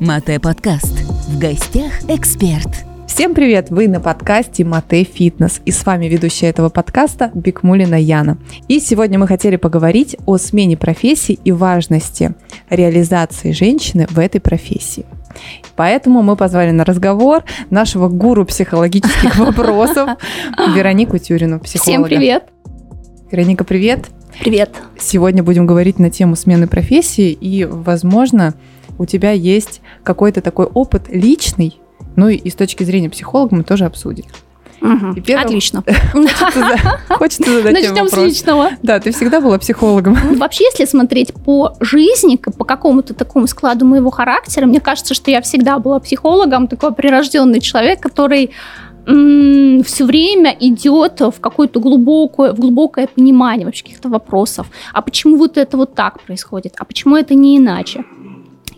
Мате 0.00 0.38
подкаст. 0.38 0.92
В 1.28 1.38
гостях 1.38 1.92
эксперт. 2.08 2.68
Всем 3.06 3.34
привет! 3.34 3.70
Вы 3.70 3.88
на 3.88 4.00
подкасте 4.00 4.64
Мате 4.64 5.04
Фитнес. 5.04 5.60
И 5.64 5.70
с 5.70 5.86
вами 5.86 6.06
ведущая 6.06 6.48
этого 6.48 6.68
подкаста 6.68 7.30
Бикмулина 7.32 7.94
Яна. 7.94 8.38
И 8.68 8.80
сегодня 8.80 9.18
мы 9.18 9.26
хотели 9.26 9.56
поговорить 9.56 10.16
о 10.26 10.36
смене 10.36 10.76
профессии 10.76 11.38
и 11.44 11.52
важности 11.52 12.34
реализации 12.70 13.52
женщины 13.52 14.06
в 14.10 14.18
этой 14.18 14.40
профессии. 14.40 15.06
Поэтому 15.76 16.22
мы 16.22 16.36
позвали 16.36 16.70
на 16.70 16.84
разговор 16.84 17.44
нашего 17.70 18.08
гуру 18.08 18.44
психологических 18.44 19.36
вопросов 19.38 20.10
Веронику 20.74 21.18
Тюрину, 21.18 21.60
психолога. 21.60 22.06
Всем 22.06 22.18
привет! 22.18 22.44
Вероника, 23.30 23.64
привет! 23.64 24.06
Привет! 24.40 24.70
Сегодня 24.98 25.42
будем 25.42 25.66
говорить 25.66 25.98
на 25.98 26.10
тему 26.10 26.36
смены 26.36 26.66
профессии, 26.66 27.30
и, 27.32 27.64
возможно, 27.64 28.54
у 28.98 29.06
тебя 29.06 29.30
есть 29.30 29.80
какой-то 30.02 30.40
такой 30.40 30.66
опыт 30.66 31.04
личный, 31.08 31.78
ну 32.16 32.28
и 32.28 32.50
с 32.50 32.54
точки 32.54 32.84
зрения 32.84 33.08
психолога 33.08 33.54
мы 33.54 33.62
тоже 33.62 33.84
обсудим. 33.84 34.24
Угу. 34.80 35.22
первым... 35.22 35.46
Отлично. 35.46 35.82
Хочется 37.08 37.50
задать 37.50 37.72
Начнем 37.72 38.06
с 38.06 38.16
личного. 38.18 38.70
Да, 38.82 39.00
ты 39.00 39.12
всегда 39.12 39.40
была 39.40 39.58
психологом. 39.58 40.18
Ну, 40.22 40.36
вообще, 40.36 40.64
если 40.64 40.84
смотреть 40.84 41.32
по 41.32 41.74
жизни, 41.80 42.36
по 42.36 42.64
какому-то 42.64 43.14
такому 43.14 43.46
складу 43.46 43.86
моего 43.86 44.10
характера, 44.10 44.66
мне 44.66 44.80
кажется, 44.80 45.14
что 45.14 45.30
я 45.30 45.40
всегда 45.40 45.78
была 45.78 46.00
психологом, 46.00 46.68
такой 46.68 46.92
прирожденный 46.92 47.60
человек, 47.60 48.00
который 48.00 48.50
все 49.04 50.04
время 50.04 50.56
идет 50.60 51.20
в 51.20 51.40
какое-то 51.40 51.80
глубокое, 51.80 52.52
в 52.52 52.60
глубокое 52.60 53.06
понимание 53.06 53.66
вообще 53.66 53.84
каких-то 53.84 54.08
вопросов. 54.08 54.66
А 54.92 55.02
почему 55.02 55.36
вот 55.36 55.58
это 55.58 55.76
вот 55.76 55.94
так 55.94 56.20
происходит? 56.22 56.74
А 56.78 56.84
почему 56.84 57.16
это 57.16 57.34
не 57.34 57.58
иначе? 57.58 58.04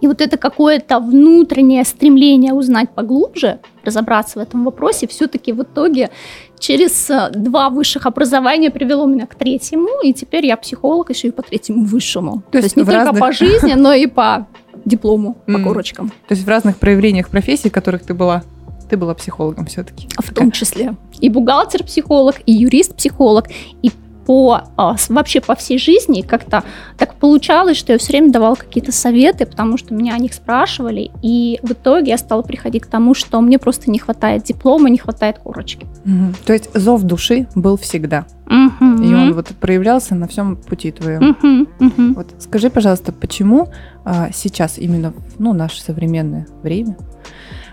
И 0.00 0.06
вот 0.06 0.20
это 0.20 0.36
какое-то 0.36 1.00
внутреннее 1.00 1.84
стремление 1.84 2.52
узнать 2.52 2.90
поглубже, 2.90 3.60
разобраться 3.84 4.38
в 4.38 4.42
этом 4.42 4.64
вопросе, 4.64 5.06
все-таки 5.06 5.52
в 5.52 5.62
итоге 5.62 6.10
через 6.58 7.08
э, 7.08 7.30
два 7.34 7.70
высших 7.70 8.06
образования 8.06 8.70
привело 8.70 9.06
меня 9.06 9.26
к 9.26 9.34
третьему, 9.34 9.88
и 10.02 10.12
теперь 10.12 10.46
я 10.46 10.56
психолог 10.56 11.10
еще 11.10 11.28
и 11.28 11.30
по 11.30 11.42
третьему 11.42 11.84
высшему. 11.84 12.42
То, 12.50 12.58
То 12.58 12.64
есть 12.64 12.76
не 12.76 12.84
только 12.84 13.04
разных... 13.04 13.20
по 13.20 13.32
жизни, 13.32 13.72
но 13.74 13.94
и 13.94 14.06
по 14.06 14.46
диплому, 14.84 15.36
по 15.46 15.58
корочкам. 15.58 16.10
То 16.28 16.34
есть 16.34 16.44
в 16.44 16.48
разных 16.48 16.76
проявлениях 16.76 17.28
профессий, 17.28 17.70
в 17.70 17.72
которых 17.72 18.02
ты 18.02 18.14
была, 18.14 18.42
ты 18.88 18.96
была 18.96 19.14
психологом 19.14 19.66
все-таки. 19.66 20.08
В 20.18 20.32
том 20.32 20.50
числе. 20.50 20.94
И 21.20 21.28
бухгалтер-психолог, 21.28 22.36
и 22.46 22.52
юрист-психолог, 22.52 23.48
и 23.82 23.90
по 24.26 24.62
а, 24.76 24.96
вообще 25.08 25.40
по 25.40 25.54
всей 25.54 25.78
жизни 25.78 26.20
как-то 26.20 26.64
так 26.98 27.14
получалось, 27.14 27.76
что 27.76 27.92
я 27.92 27.98
все 27.98 28.12
время 28.12 28.32
давала 28.32 28.56
какие-то 28.56 28.90
советы, 28.90 29.46
потому 29.46 29.78
что 29.78 29.94
меня 29.94 30.14
о 30.14 30.18
них 30.18 30.34
спрашивали, 30.34 31.12
и 31.22 31.60
в 31.62 31.72
итоге 31.72 32.10
я 32.10 32.18
стала 32.18 32.42
приходить 32.42 32.82
к 32.82 32.86
тому, 32.88 33.14
что 33.14 33.40
мне 33.40 33.58
просто 33.58 33.90
не 33.90 33.98
хватает 33.98 34.42
диплома, 34.42 34.90
не 34.90 34.98
хватает 34.98 35.38
корочки. 35.38 35.86
Угу. 36.04 36.34
То 36.44 36.52
есть 36.52 36.70
зов 36.74 37.02
души 37.02 37.46
был 37.54 37.76
всегда. 37.76 38.26
Угу. 38.46 39.02
И 39.02 39.14
он 39.14 39.32
вот 39.32 39.46
проявлялся 39.60 40.14
на 40.16 40.26
всем 40.26 40.56
пути 40.56 40.90
твоем. 40.90 41.30
Угу. 41.30 41.86
Угу. 41.86 42.14
Вот 42.14 42.26
скажи, 42.40 42.68
пожалуйста, 42.68 43.12
почему 43.12 43.68
а, 44.04 44.30
сейчас 44.34 44.78
именно 44.78 45.14
ну 45.38 45.52
наше 45.52 45.80
современное 45.80 46.48
время 46.62 46.96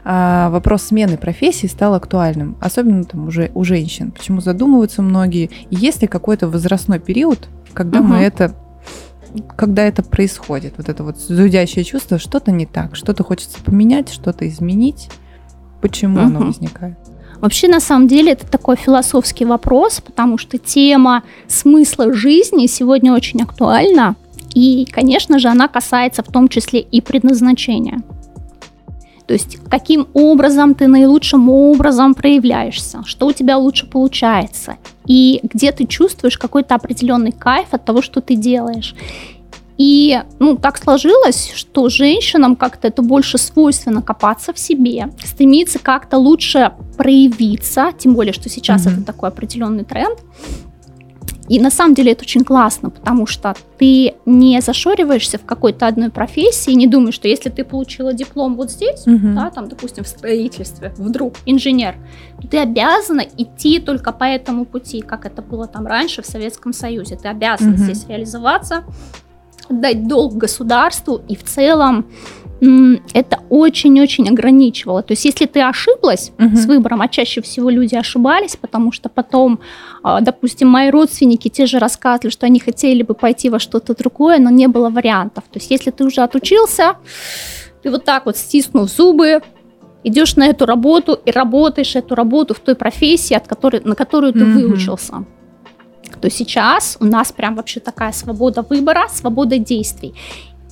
а, 0.06 0.50
вопрос 0.50 0.84
смены 0.84 1.18
профессии 1.18 1.68
стал 1.68 1.94
актуальным, 1.94 2.58
особенно 2.59 3.04
там 3.04 3.28
уже 3.28 3.52
у 3.54 3.64
женщин. 3.64 4.12
Почему 4.12 4.42
задумываются 4.42 5.02
многие? 5.02 5.50
И 5.70 5.76
есть 5.76 6.02
ли 6.02 6.08
какой-то 6.08 6.48
возрастной 6.48 7.00
период, 7.00 7.48
когда 7.73 8.00
угу. 8.00 8.09
мы 8.09 8.18
это 8.18 8.54
когда 9.56 9.84
это 9.84 10.04
происходит, 10.04 10.76
вот 10.78 10.90
это 10.90 11.04
вот 11.04 11.18
зудящее 11.18 11.84
чувство, 11.84 12.20
что-то 12.20 12.52
не 12.52 12.68
так, 12.68 12.96
что-то 12.96 13.24
хочется 13.24 13.58
поменять, 13.64 14.14
что-то 14.14 14.48
изменить, 14.48 15.09
почему 15.81 16.18
угу. 16.18 16.26
оно 16.26 16.40
возникает? 16.42 16.98
Вообще, 17.40 17.68
на 17.68 17.80
самом 17.80 18.08
деле, 18.08 18.34
это 18.34 18.48
такой 18.48 18.78
философский 18.78 19.44
вопрос, 19.44 20.02
потому 20.02 20.38
что 20.38 20.58
тема 20.58 21.24
смысла 21.47 22.14
жизни 22.14 22.68
сегодня 22.68 23.12
очень 23.12 23.41
актуальна. 23.41 24.16
И, 24.53 24.88
конечно 24.90 25.40
же, 25.40 25.50
она 25.50 25.68
касается 25.68 26.24
в 26.24 26.28
том 26.28 26.47
числе 26.47 26.80
и 26.80 27.02
предназначения. 27.02 28.02
То 29.28 29.34
есть 29.34 29.57
каким 29.69 30.07
образом 30.13 30.73
ты 30.75 30.88
наилучшим 30.88 31.50
образом 31.50 32.13
проявляешься, 32.13 33.03
что 33.06 33.28
у 33.28 33.34
тебя 33.34 33.57
лучше 33.57 33.88
получается, 33.88 34.78
и 35.06 35.39
где 35.44 35.72
ты 35.72 35.85
чувствуешь 35.85 36.38
какой-то 36.38 36.75
определенный 36.75 37.31
кайф 37.31 37.67
от 37.72 37.85
того, 37.85 38.01
что 38.01 38.22
ты 38.22 38.35
делаешь. 38.35 38.95
И 39.78 40.22
ну, 40.39 40.56
так 40.56 40.78
сложилось, 40.78 41.51
что 41.56 41.89
женщинам 41.89 42.56
как-то 42.56 42.88
это 42.88 43.01
больше 43.01 43.38
свойственно 43.38 44.01
копаться 44.01 44.53
в 44.53 44.59
себе, 44.59 45.09
стремиться 45.23 45.79
как-то 45.79 46.17
лучше 46.17 46.73
проявиться, 46.95 47.91
тем 47.97 48.13
более, 48.13 48.34
что 48.34 48.50
сейчас 48.50 48.85
mm-hmm. 48.85 48.94
это 48.94 49.03
такой 49.03 49.29
определенный 49.29 49.84
тренд. 49.84 50.19
И 51.50 51.59
на 51.59 51.70
самом 51.70 51.94
деле 51.94 52.14
это 52.14 52.22
очень 52.22 52.44
классно, 52.44 52.90
потому 52.90 53.26
что 53.26 53.54
ты 53.78 54.14
не 54.26 54.62
зашориваешься 54.62 55.38
в 55.38 55.46
какой-то 55.46 55.88
одной 55.88 56.09
профессии, 56.09 56.72
не 56.72 56.88
думаешь, 56.88 57.16
что 57.16 57.28
если 57.28 57.50
ты 57.50 57.66
получила 57.66 58.14
диплом 58.14 58.56
вот 58.56 58.72
здесь, 58.72 59.06
угу. 59.06 59.34
да, 59.36 59.50
там, 59.50 59.68
допустим, 59.68 60.06
в 60.06 60.08
строительстве, 60.08 60.94
вдруг 60.98 61.36
инженер, 61.46 61.96
то 62.42 62.48
ты 62.48 62.58
обязана 62.59 63.26
идти 63.38 63.80
только 63.80 64.14
по 64.14 64.24
этому 64.24 64.66
пути, 64.66 65.02
как 65.02 65.26
это 65.26 65.42
было 65.42 65.68
там 65.68 65.86
раньше 65.86 66.22
в 66.22 66.26
Советском 66.26 66.72
Союзе. 66.72 67.18
Ты 67.18 67.28
обязана 67.28 67.74
угу. 67.74 67.84
здесь 67.84 68.08
реализоваться, 68.08 68.84
дать 69.70 70.08
долг 70.08 70.36
государству 70.36 71.22
и 71.28 71.36
в 71.36 71.44
целом 71.44 72.06
это 73.13 73.40
очень-очень 73.50 74.29
ограничивало. 74.29 75.03
То 75.03 75.13
есть, 75.13 75.25
если 75.25 75.46
ты 75.46 75.62
ошиблась 75.62 76.31
угу. 76.40 76.56
с 76.56 76.66
выбором, 76.66 77.01
а 77.01 77.07
чаще 77.07 77.41
всего 77.41 77.69
люди 77.69 77.96
ошибались, 77.96 78.56
потому 78.56 78.91
что 78.91 79.09
потом, 79.09 79.59
а, 80.03 80.22
допустим, 80.22 80.69
мои 80.69 80.90
родственники 80.90 81.50
те 81.50 81.66
же 81.66 81.79
рассказывали, 81.79 82.31
что 82.31 82.46
они 82.46 82.59
хотели 82.59 83.03
бы 83.03 83.13
пойти 83.13 83.50
во 83.50 83.59
что-то 83.59 83.96
другое, 83.96 84.40
но 84.40 84.50
не 84.50 84.68
было 84.68 84.90
вариантов. 84.90 85.44
То 85.52 85.59
есть, 85.59 85.72
если 85.72 85.91
ты 85.91 86.06
уже 86.06 86.22
отучился, 86.22 86.96
ты 87.81 87.91
вот 87.91 88.06
так 88.06 88.25
вот 88.25 88.38
стиснув 88.38 88.90
зубы, 88.90 89.41
идешь 90.06 90.35
на 90.35 90.47
эту 90.47 90.66
работу 90.66 91.19
и 91.25 91.31
работаешь 91.31 91.96
эту 91.96 92.16
работу 92.16 92.53
в 92.53 92.59
той 92.59 92.75
профессии, 92.75 93.34
от 93.34 93.47
которой, 93.47 93.81
на 93.84 93.96
которую 93.96 94.34
ты 94.34 94.40
mm 94.40 94.53
выучился 94.53 95.25
то 96.23 96.29
сейчас 96.29 96.96
у 97.02 97.06
нас 97.06 97.34
прям 97.34 97.56
вообще 97.56 97.81
такая 97.81 98.13
свобода 98.13 98.62
выбора, 98.62 99.09
свобода 99.09 99.57
действий. 99.57 100.13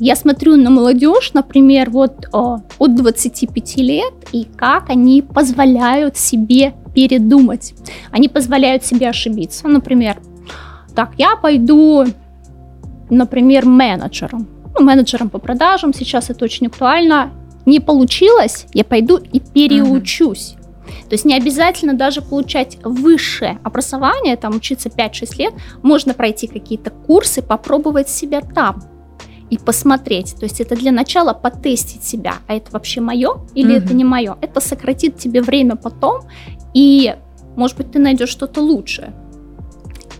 Я 0.01 0.15
смотрю 0.15 0.55
на 0.55 0.71
молодежь, 0.71 1.33
например, 1.33 1.91
вот 1.91 2.25
о, 2.33 2.61
от 2.79 2.95
25 2.95 3.77
лет, 3.77 4.13
и 4.31 4.45
как 4.45 4.89
они 4.89 5.21
позволяют 5.21 6.17
себе 6.17 6.73
передумать. 6.95 7.75
Они 8.09 8.27
позволяют 8.27 8.83
себе 8.83 9.09
ошибиться. 9.09 9.67
Например, 9.67 10.17
так, 10.95 11.11
я 11.19 11.35
пойду, 11.35 12.05
например, 13.11 13.67
менеджером. 13.67 14.47
Ну, 14.75 14.83
менеджером 14.83 15.29
по 15.29 15.37
продажам, 15.37 15.93
сейчас 15.93 16.31
это 16.31 16.45
очень 16.45 16.65
актуально. 16.65 17.29
Не 17.67 17.79
получилось, 17.79 18.65
я 18.73 18.83
пойду 18.83 19.17
и 19.17 19.39
переучусь. 19.39 20.55
То 21.09 21.13
есть 21.13 21.25
не 21.25 21.35
обязательно 21.35 21.93
даже 21.93 22.23
получать 22.23 22.79
высшее 22.83 23.59
образование, 23.63 24.35
там 24.35 24.55
учиться 24.55 24.89
5-6 24.89 25.37
лет, 25.37 25.53
можно 25.83 26.15
пройти 26.15 26.47
какие-то 26.47 26.89
курсы, 26.89 27.43
попробовать 27.43 28.09
себя 28.09 28.41
там 28.41 28.81
и 29.51 29.57
посмотреть. 29.57 30.35
То 30.39 30.45
есть 30.45 30.61
это 30.61 30.75
для 30.75 30.91
начала 30.91 31.33
потестить 31.33 32.03
себя, 32.03 32.35
а 32.47 32.55
это 32.55 32.71
вообще 32.71 33.01
мое 33.01 33.33
или 33.53 33.77
угу. 33.77 33.85
это 33.85 33.93
не 33.93 34.05
мое. 34.05 34.37
Это 34.41 34.61
сократит 34.61 35.17
тебе 35.17 35.41
время 35.41 35.75
потом, 35.75 36.21
и, 36.73 37.13
может 37.57 37.77
быть, 37.77 37.91
ты 37.91 37.99
найдешь 37.99 38.29
что-то 38.29 38.61
лучшее. 38.61 39.13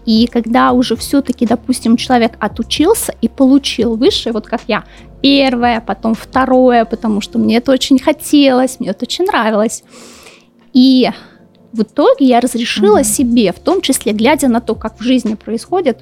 И 0.05 0.27
когда 0.27 0.73
уже 0.73 0.95
все-таки, 0.97 1.45
допустим, 1.45 1.95
человек 1.95 2.33
отучился 2.39 3.15
и 3.21 3.29
получил 3.29 3.95
высшее, 3.95 4.33
вот 4.33 4.47
как 4.47 4.61
я, 4.67 4.83
первое, 5.21 5.79
потом 5.79 6.13
второе, 6.13 6.83
потому 6.83 7.21
что 7.21 7.39
мне 7.39 7.57
это 7.57 7.71
очень 7.71 7.99
хотелось, 7.99 8.79
мне 8.79 8.89
это 8.89 9.05
очень 9.05 9.25
нравилось. 9.25 9.83
И 10.73 11.09
в 11.71 11.83
итоге 11.83 12.25
я 12.25 12.41
разрешила 12.41 12.99
угу. 12.99 13.05
себе, 13.05 13.53
в 13.53 13.59
том 13.59 13.79
числе 13.79 14.11
глядя 14.11 14.49
на 14.49 14.59
то, 14.59 14.75
как 14.75 14.99
в 14.99 15.03
жизни 15.03 15.35
происходит, 15.35 16.01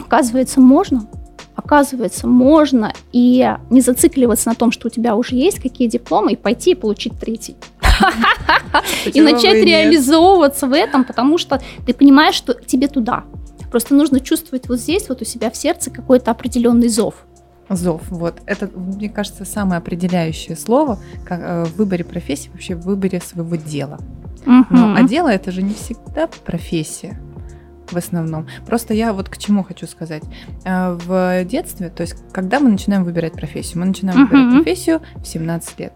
оказывается, 0.00 0.60
можно 0.60 1.06
оказывается, 1.54 2.26
можно 2.26 2.92
и 3.12 3.56
не 3.70 3.80
зацикливаться 3.80 4.48
на 4.48 4.54
том, 4.54 4.72
что 4.72 4.88
у 4.88 4.90
тебя 4.90 5.16
уже 5.16 5.36
есть 5.36 5.60
какие 5.60 5.88
дипломы, 5.88 6.32
и 6.32 6.36
пойти 6.36 6.72
и 6.72 6.74
получить 6.74 7.18
третий. 7.18 7.56
И 9.12 9.20
начать 9.20 9.64
реализовываться 9.64 10.66
в 10.66 10.72
этом, 10.72 11.04
потому 11.04 11.38
что 11.38 11.60
ты 11.86 11.92
понимаешь, 11.92 12.34
что 12.34 12.54
тебе 12.54 12.88
туда. 12.88 13.24
Просто 13.70 13.94
нужно 13.94 14.20
чувствовать 14.20 14.68
вот 14.68 14.78
здесь, 14.78 15.08
вот 15.08 15.22
у 15.22 15.24
себя 15.24 15.50
в 15.50 15.56
сердце 15.56 15.90
какой-то 15.90 16.30
определенный 16.30 16.88
зов. 16.88 17.14
Зов, 17.68 18.02
вот. 18.08 18.40
Это, 18.46 18.68
мне 18.74 19.08
кажется, 19.08 19.44
самое 19.44 19.78
определяющее 19.78 20.56
слово 20.56 20.98
э, 21.28 21.64
в 21.64 21.76
выборе 21.76 22.04
профессии, 22.04 22.50
вообще 22.50 22.74
в 22.74 22.82
выборе 22.82 23.20
своего 23.20 23.56
дела. 23.56 23.98
Угу. 24.46 24.66
Но, 24.70 24.94
а 24.94 25.02
дело 25.04 25.28
это 25.28 25.52
же 25.52 25.62
не 25.62 25.74
всегда 25.74 26.26
профессия. 26.44 27.18
В 27.92 27.96
основном. 27.96 28.46
Просто 28.66 28.94
я 28.94 29.12
вот 29.12 29.28
к 29.28 29.36
чему 29.36 29.62
хочу 29.62 29.86
сказать. 29.86 30.22
Э, 30.64 30.98
в 31.04 31.44
детстве, 31.44 31.90
то 31.90 32.02
есть 32.02 32.16
когда 32.32 32.60
мы 32.60 32.70
начинаем 32.70 33.04
выбирать 33.04 33.34
профессию, 33.34 33.80
мы 33.80 33.86
начинаем 33.86 34.24
uh-huh. 34.24 34.28
выбирать 34.28 34.54
профессию 34.64 35.00
в 35.16 35.26
17 35.26 35.80
лет 35.80 35.92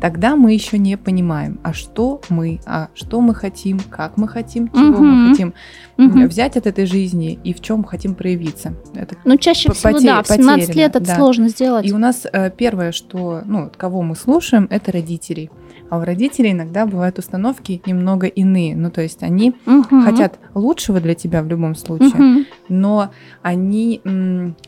тогда 0.00 0.36
мы 0.36 0.52
еще 0.52 0.78
не 0.78 0.96
понимаем, 0.96 1.58
а 1.62 1.72
что 1.72 2.20
мы, 2.28 2.60
а 2.66 2.88
что 2.94 3.20
мы 3.20 3.34
хотим, 3.34 3.80
как 3.80 4.16
мы 4.16 4.28
хотим, 4.28 4.68
чего 4.68 4.94
угу. 4.94 5.02
мы 5.02 5.30
хотим 5.30 5.54
угу. 5.96 6.26
взять 6.26 6.56
от 6.56 6.66
этой 6.66 6.86
жизни 6.86 7.38
и 7.42 7.54
в 7.54 7.60
чем 7.60 7.84
хотим 7.84 8.14
проявиться. 8.14 8.74
Это 8.94 9.16
ну, 9.24 9.36
чаще 9.36 9.72
всего, 9.72 9.92
потеря, 9.92 10.16
да, 10.16 10.22
в 10.22 10.26
17 10.26 10.66
потеряно, 10.66 10.78
лет 10.78 10.96
это 10.96 11.06
да. 11.06 11.16
сложно 11.16 11.48
сделать. 11.48 11.86
И 11.86 11.92
у 11.92 11.98
нас 11.98 12.26
э, 12.30 12.50
первое, 12.50 12.92
что, 12.92 13.42
ну, 13.44 13.70
кого 13.76 14.02
мы 14.02 14.16
слушаем, 14.16 14.66
это 14.70 14.92
родителей. 14.92 15.50
А 15.88 15.98
у 15.98 16.04
родителей 16.04 16.52
иногда 16.52 16.86
бывают 16.86 17.18
установки 17.18 17.82
немного 17.86 18.26
иные. 18.26 18.76
Ну, 18.76 18.90
то 18.90 19.02
есть 19.02 19.22
они 19.22 19.54
угу. 19.66 20.02
хотят 20.02 20.38
лучшего 20.54 21.00
для 21.00 21.14
тебя 21.14 21.42
в 21.42 21.48
любом 21.48 21.74
случае, 21.74 22.08
угу. 22.08 22.44
но 22.68 23.10
они, 23.42 24.00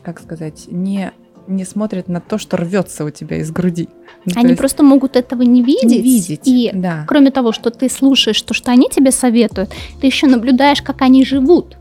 как 0.03 0.19
сказать, 0.19 0.67
не 0.69 1.11
не 1.49 1.65
смотрят 1.65 2.07
на 2.07 2.21
то, 2.21 2.37
что 2.37 2.57
рвется 2.57 3.03
у 3.03 3.09
тебя 3.09 3.37
из 3.37 3.51
груди. 3.51 3.89
Ну, 4.25 4.33
они 4.35 4.49
есть... 4.49 4.59
просто 4.59 4.83
могут 4.83 5.15
этого 5.15 5.41
не 5.41 5.63
видеть. 5.63 5.89
Не 5.89 6.01
видеть. 6.01 6.41
И 6.45 6.69
да. 6.73 7.05
кроме 7.07 7.31
того, 7.31 7.51
что 7.51 7.71
ты 7.71 7.89
слушаешь 7.89 8.41
то, 8.43 8.53
что 8.53 8.71
они 8.71 8.87
тебе 8.87 9.11
советуют, 9.11 9.71
ты 9.99 10.07
еще 10.07 10.27
наблюдаешь, 10.27 10.83
как 10.83 11.01
они 11.01 11.25
живут. 11.25 11.75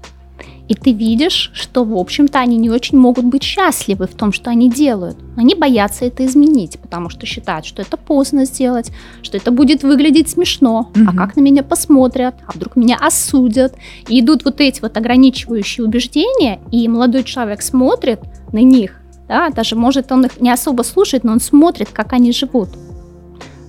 И 0.69 0.75
ты 0.75 0.93
видишь, 0.93 1.50
что, 1.55 1.85
в 1.85 1.97
общем-то, 1.97 2.38
они 2.38 2.56
не 2.59 2.70
очень 2.70 2.99
могут 2.99 3.25
быть 3.25 3.43
счастливы 3.43 4.06
в 4.06 4.15
том, 4.15 4.32
что 4.32 4.50
они 4.50 4.70
делают. 4.70 5.17
Они 5.37 5.55
боятся 5.55 6.05
это 6.05 6.26
изменить, 6.26 6.79
потому 6.79 7.09
что 7.09 7.26
считают, 7.26 7.65
что 7.65 7.82
это 7.82 7.97
поздно 7.97 8.44
сделать, 8.44 8.93
что 9.23 9.37
это 9.37 9.50
будет 9.50 9.82
выглядеть 9.82 10.29
смешно. 10.29 10.91
Угу. 10.94 11.05
А 11.09 11.17
как 11.17 11.37
на 11.37 11.41
меня 11.41 11.62
посмотрят? 11.62 12.35
А 12.47 12.53
вдруг 12.53 12.76
меня 12.76 12.97
осудят? 13.00 13.75
И 14.09 14.20
идут 14.20 14.44
вот 14.44 14.61
эти 14.61 14.81
вот 14.81 14.97
ограничивающие 14.97 15.85
убеждения, 15.85 16.61
и 16.70 16.87
молодой 16.88 17.25
человек 17.25 17.62
смотрит 17.62 18.20
на 18.53 18.59
них 18.59 19.00
да, 19.29 19.50
даже 19.50 19.76
может 19.76 20.11
он 20.11 20.25
их 20.25 20.41
не 20.41 20.50
особо 20.50 20.82
слушает, 20.82 21.23
но 21.23 21.32
он 21.32 21.41
смотрит, 21.41 21.88
как 21.93 22.15
они 22.15 22.32
живут. 22.32 22.70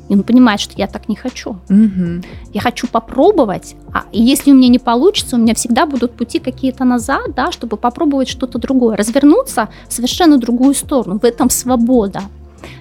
И 0.09 0.13
он 0.13 0.23
понимает, 0.23 0.59
что 0.59 0.73
я 0.75 0.87
так 0.87 1.07
не 1.07 1.15
хочу. 1.15 1.51
Угу. 1.69 2.21
Я 2.53 2.61
хочу 2.61 2.87
попробовать, 2.87 3.75
а 3.93 4.03
если 4.11 4.51
у 4.51 4.55
меня 4.55 4.67
не 4.67 4.79
получится, 4.79 5.35
у 5.35 5.39
меня 5.39 5.53
всегда 5.53 5.85
будут 5.85 6.11
пути 6.13 6.39
какие-то 6.39 6.83
назад, 6.83 7.35
да, 7.35 7.51
чтобы 7.51 7.77
попробовать 7.77 8.27
что-то 8.27 8.57
другое, 8.57 8.97
развернуться 8.97 9.69
в 9.87 9.93
совершенно 9.93 10.37
другую 10.37 10.73
сторону. 10.73 11.19
В 11.19 11.23
этом 11.23 11.49
свобода. 11.49 12.21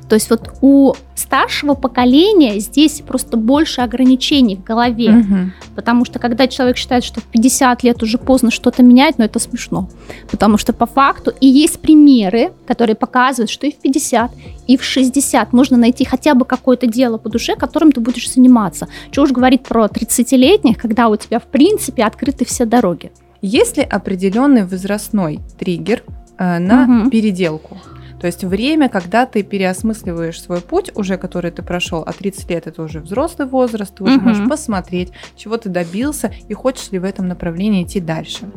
То 0.09 0.15
есть 0.15 0.31
вот 0.31 0.51
у 0.63 0.95
старшего 1.15 1.75
поколения 1.75 2.59
здесь 2.61 3.03
просто 3.07 3.37
больше 3.37 3.81
ограничений 3.81 4.57
в 4.57 4.65
голове. 4.65 5.11
Угу. 5.11 5.37
Потому 5.75 6.05
что 6.05 6.19
когда 6.19 6.47
человек 6.47 6.77
считает, 6.77 7.05
что 7.05 7.21
в 7.21 7.25
50 7.25 7.83
лет 7.83 8.03
уже 8.03 8.19
поздно 8.19 8.51
что-то 8.51 8.83
менять, 8.83 9.19
ну 9.19 9.25
это 9.25 9.39
смешно. 9.39 9.89
Потому 10.31 10.57
что 10.59 10.73
по 10.73 10.87
факту 10.87 11.33
и 11.41 11.47
есть 11.47 11.81
примеры, 11.81 12.53
которые 12.67 12.97
показывают, 12.97 13.51
что 13.51 13.67
и 13.67 13.73
в 13.73 13.77
50, 13.77 14.31
и 14.67 14.77
в 14.77 14.85
60 14.85 15.53
можно 15.53 15.77
найти 15.77 16.05
хотя 16.05 16.35
бы 16.35 16.45
какое-то 16.45 16.87
дело 16.87 17.19
по 17.19 17.29
душе, 17.29 17.57
которым 17.57 17.93
ты 17.93 18.01
будешь 18.01 18.33
заниматься. 18.33 18.89
Чего 19.11 19.25
уж 19.25 19.33
говорить 19.33 19.63
про 19.63 19.87
30-летних, 19.87 20.79
когда 20.79 21.09
у 21.09 21.17
тебя 21.17 21.39
в 21.39 21.47
принципе 21.47 22.05
открыты 22.05 22.45
все 22.45 22.65
дороги. 22.65 23.11
Есть 23.43 23.77
ли 23.77 23.85
определенный 23.85 24.65
возрастной 24.65 25.41
триггер 25.59 26.03
э, 26.39 26.59
на 26.59 27.03
угу. 27.03 27.11
переделку? 27.11 27.79
То 28.21 28.27
есть 28.27 28.45
время, 28.45 28.89
когда 28.89 29.27
ты 29.27 29.43
переосмысливаешь 29.43 30.41
свой 30.41 30.61
путь, 30.61 30.91
уже 30.95 31.17
который 31.19 31.51
ты 31.51 31.63
прошел, 31.63 32.03
а 32.07 32.13
30 32.13 32.51
лет 32.51 32.67
это 32.67 32.83
уже 32.83 33.01
взрослый 33.01 33.47
возраст, 33.47 33.95
ты 33.95 34.05
уже 34.05 34.17
угу. 34.17 34.29
можешь 34.29 34.49
посмотреть, 34.49 35.13
чего 35.37 35.57
ты 35.57 35.69
добился 35.69 36.33
и 36.49 36.55
хочешь 36.55 36.91
ли 36.91 36.99
в 36.99 37.05
этом 37.05 37.29
направлении 37.29 37.85
идти 37.85 38.01
дальше. 38.01 38.51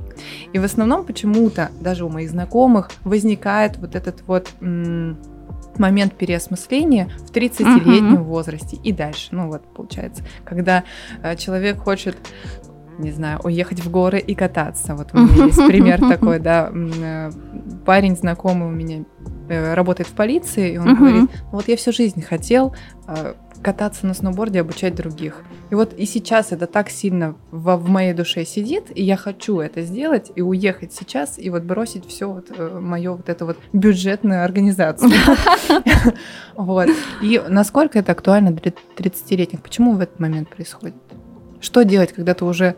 И 0.54 0.60
в 0.60 0.64
основном 0.64 1.06
почему-то 1.06 1.70
даже 1.80 2.06
у 2.06 2.10
моих 2.10 2.30
знакомых 2.30 2.92
возникает 3.04 3.78
вот 3.78 3.96
этот 3.96 4.24
вот 4.28 4.52
момент 5.78 6.14
переосмысления 6.16 7.10
в 7.20 7.32
30-летнем 7.32 8.16
uh-huh. 8.16 8.24
возрасте 8.24 8.78
и 8.84 8.92
дальше. 8.92 9.30
Ну 9.32 9.48
вот, 9.48 9.62
получается, 9.74 10.24
когда 10.44 10.84
э, 11.24 11.36
человек 11.38 11.78
хочет 11.78 12.18
не 12.98 13.12
знаю, 13.12 13.40
уехать 13.44 13.80
в 13.80 13.90
горы 13.90 14.20
и 14.20 14.36
кататься. 14.36 14.96
Вот 14.96 15.10
у 15.14 15.18
меня 15.18 15.46
есть 15.46 15.58
пример 15.68 16.00
такой, 16.00 16.40
да, 16.40 16.72
э, 16.72 17.32
парень 17.86 18.16
знакомый 18.16 18.68
у 18.68 18.72
меня 18.72 19.06
работает 19.56 20.10
в 20.10 20.14
полиции, 20.14 20.74
и 20.74 20.78
он 20.78 20.90
uh-huh. 20.90 20.98
говорит, 20.98 21.30
«Ну 21.52 21.58
вот 21.58 21.68
я 21.68 21.78
всю 21.78 21.92
жизнь 21.92 22.22
хотел 22.22 22.76
э, 23.08 23.34
кататься 23.62 24.06
на 24.08 24.14
сноуборде, 24.14 24.62
обучать 24.62 24.96
других. 24.96 25.44
И 25.70 25.76
вот 25.76 25.94
и 25.94 26.06
сейчас 26.06 26.52
это 26.52 26.68
так 26.68 26.90
сильно 26.90 27.36
в, 27.52 27.76
в 27.76 27.90
моей 27.90 28.14
душе 28.14 28.46
сидит, 28.46 28.86
и 28.94 29.04
я 29.04 29.18
хочу 29.18 29.60
это 29.60 29.82
сделать 29.82 30.32
и 30.36 30.42
уехать 30.42 30.94
сейчас 30.94 31.38
и 31.38 31.50
вот 31.50 31.64
бросить 31.64 32.06
все 32.08 32.30
вот 32.30 32.48
э, 32.56 32.80
мое 32.80 33.14
вот 33.14 33.30
это 33.30 33.46
вот 33.46 33.58
бюджетную 33.74 34.44
организацию. 34.44 35.12
Вот. 36.54 36.90
И 37.22 37.42
насколько 37.48 37.98
это 37.98 38.12
актуально 38.12 38.52
для 38.52 38.72
30-летних? 38.98 39.62
Почему 39.62 39.94
в 39.94 40.00
этот 40.02 40.20
момент 40.20 40.50
происходит? 40.50 40.96
Что 41.60 41.84
делать, 41.84 42.12
когда 42.12 42.34
ты 42.34 42.46
уже 42.46 42.76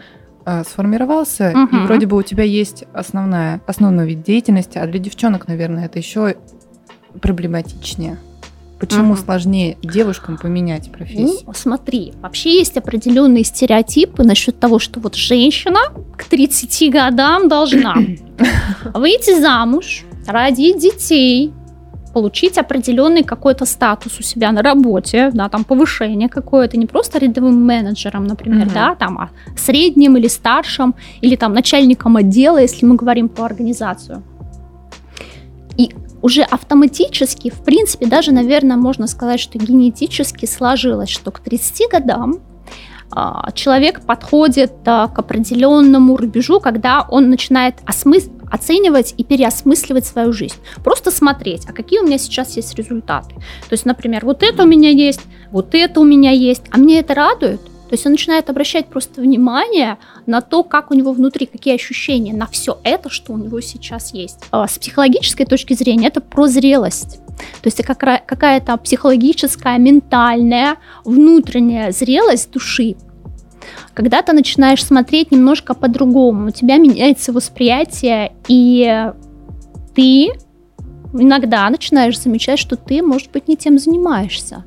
сформировался, 0.65 1.51
и 1.51 1.75
вроде 1.85 2.05
бы 2.05 2.15
у 2.17 2.21
тебя 2.21 2.43
есть 2.43 2.85
основная, 2.93 3.61
основной 3.65 4.07
вид 4.07 4.23
деятельности, 4.23 4.77
а 4.77 4.85
для 4.85 4.99
девчонок, 4.99 5.47
наверное, 5.47 5.85
это 5.85 5.99
еще 5.99 6.35
проблематичнее? 7.21 8.17
Почему 8.79 9.13
угу. 9.13 9.21
сложнее 9.21 9.77
девушкам 9.81 10.37
поменять 10.37 10.91
профессию? 10.91 11.39
Ну, 11.45 11.53
смотри, 11.53 12.13
вообще 12.21 12.57
есть 12.57 12.75
определенные 12.75 13.45
стереотипы 13.45 14.23
насчет 14.23 14.59
того, 14.59 14.77
что 14.77 14.99
вот 14.99 15.15
женщина 15.15 15.79
к 16.17 16.25
30 16.25 16.91
годам 16.91 17.47
должна 17.47 17.95
выйти 18.93 19.39
замуж, 19.39 20.03
родить 20.27 20.79
детей, 20.79 21.53
получить 22.13 22.57
определенный 22.57 23.23
какой-то 23.23 23.65
статус 23.65 24.19
у 24.19 24.23
себя 24.23 24.51
на 24.51 24.61
работе, 24.61 25.31
да, 25.33 25.49
там 25.49 25.63
повышение 25.63 26.29
какое-то, 26.29 26.77
не 26.77 26.85
просто 26.85 27.19
рядовым 27.19 27.65
менеджером, 27.65 28.25
например, 28.25 28.67
угу. 28.67 28.73
да, 28.73 28.95
там, 28.95 29.17
а 29.17 29.29
средним 29.57 30.17
или 30.17 30.27
старшим, 30.27 30.93
или 31.21 31.35
там 31.35 31.53
начальником 31.53 32.17
отдела, 32.17 32.59
если 32.59 32.85
мы 32.85 32.95
говорим 32.95 33.29
по 33.29 33.45
организацию. 33.45 34.23
Уже 36.23 36.41
автоматически, 36.41 37.49
в 37.49 37.65
принципе, 37.65 38.05
даже, 38.05 38.31
наверное, 38.31 38.77
можно 38.77 39.07
сказать, 39.07 39.41
что 39.41 39.59
генетически 39.59 40.45
сложилось, 40.45 41.09
что 41.09 41.31
к 41.31 41.41
30 41.41 41.91
годам 41.91 42.39
а, 43.11 43.51
человек 43.51 44.05
подходит 44.05 44.71
а, 44.85 45.09
к 45.09 45.19
определенному 45.19 46.15
рубежу, 46.15 46.61
когда 46.61 47.05
он 47.09 47.29
начинает 47.29 47.75
осмыс... 47.85 48.29
оценивать 48.49 49.13
и 49.17 49.25
переосмысливать 49.25 50.05
свою 50.05 50.31
жизнь. 50.31 50.55
Просто 50.81 51.11
смотреть, 51.11 51.65
а 51.67 51.73
какие 51.73 51.99
у 51.99 52.05
меня 52.05 52.17
сейчас 52.17 52.55
есть 52.55 52.73
результаты. 52.75 53.35
То 53.35 53.71
есть, 53.71 53.85
например, 53.85 54.25
вот 54.25 54.43
это 54.43 54.63
у 54.63 54.65
меня 54.65 54.91
есть, 54.91 55.21
вот 55.51 55.75
это 55.75 55.99
у 55.99 56.05
меня 56.05 56.31
есть, 56.31 56.63
а 56.71 56.77
мне 56.77 57.01
это 57.01 57.15
радует. 57.15 57.59
То 57.89 57.95
есть 57.95 58.05
он 58.05 58.13
начинает 58.13 58.49
обращать 58.49 58.87
просто 58.87 59.21
внимание 59.21 59.97
на 60.25 60.41
то, 60.41 60.63
как 60.63 60.89
у 60.91 60.93
него 60.93 61.11
внутри, 61.11 61.45
какие 61.45 61.75
ощущения, 61.75 62.33
на 62.33 62.47
все 62.47 62.79
это, 62.83 63.09
что 63.09 63.33
у 63.33 63.37
него 63.37 63.61
сейчас 63.61 64.13
есть. 64.13 64.39
А 64.51 64.67
с 64.67 64.79
психологической 64.79 65.45
точки 65.45 65.73
зрения 65.73 66.07
это 66.07 66.21
про 66.21 66.47
зрелость. 66.47 67.19
То 67.61 67.67
есть 67.67 67.83
какая-то 67.83 68.77
психологическая, 68.77 69.77
ментальная, 69.77 70.77
внутренняя 71.03 71.91
зрелость 71.91 72.51
души. 72.51 72.95
Когда 73.93 74.21
ты 74.21 74.33
начинаешь 74.33 74.83
смотреть 74.83 75.31
немножко 75.31 75.73
по-другому, 75.73 76.47
у 76.47 76.51
тебя 76.51 76.77
меняется 76.77 77.31
восприятие, 77.31 78.33
и 78.47 79.11
ты 79.93 80.31
иногда 81.13 81.69
начинаешь 81.69 82.19
замечать, 82.19 82.59
что 82.59 82.75
ты, 82.75 83.03
может 83.03 83.31
быть, 83.31 83.47
не 83.47 83.55
тем 83.55 83.77
занимаешься. 83.77 84.63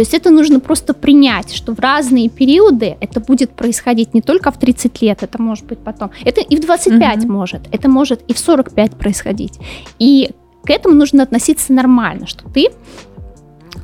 То 0.00 0.02
есть 0.02 0.14
это 0.14 0.30
нужно 0.30 0.60
просто 0.60 0.94
принять, 0.94 1.52
что 1.52 1.74
в 1.74 1.78
разные 1.78 2.30
периоды 2.30 2.96
это 3.02 3.20
будет 3.20 3.50
происходить 3.50 4.14
не 4.14 4.22
только 4.22 4.50
в 4.50 4.56
30 4.56 5.02
лет, 5.02 5.22
это 5.22 5.42
может 5.42 5.66
быть 5.66 5.78
потом. 5.78 6.10
Это 6.24 6.40
и 6.40 6.56
в 6.56 6.60
25 6.60 7.24
угу. 7.24 7.32
может, 7.34 7.68
это 7.70 7.90
может 7.90 8.22
и 8.26 8.32
в 8.32 8.38
45 8.38 8.92
происходить. 8.92 9.58
И 9.98 10.30
к 10.64 10.70
этому 10.70 10.94
нужно 10.94 11.22
относиться 11.22 11.74
нормально, 11.74 12.26
что 12.26 12.48
ты, 12.48 12.68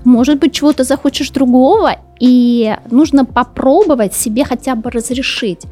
может 0.04 0.38
быть, 0.38 0.54
чего-то 0.54 0.85
захочешь 0.85 1.28
другого, 1.28 1.96
и 2.18 2.75
нужно 2.90 3.26
попробовать 3.26 4.14
себе 4.14 4.46
хотя 4.46 4.75
бы 4.75 4.90
разрешить. 4.90 5.64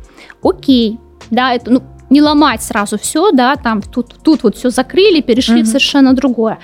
Окей, 0.43 0.99
да, 1.31 1.55
это, 1.55 1.71
ну, 1.71 1.83
не 2.11 2.21
ломать 2.21 2.63
сразу 2.63 2.99
все, 2.99 3.31
да, 3.33 3.57
там 3.57 3.81
тут, 3.81 4.17
тут 4.23 4.43
вот 4.43 4.57
все 4.57 4.69
закрыли, 4.69 5.23
перешли 5.23 5.63
угу. 5.63 5.65
в 5.65 5.69
совершенно 5.69 6.13
другое. 6.13 6.59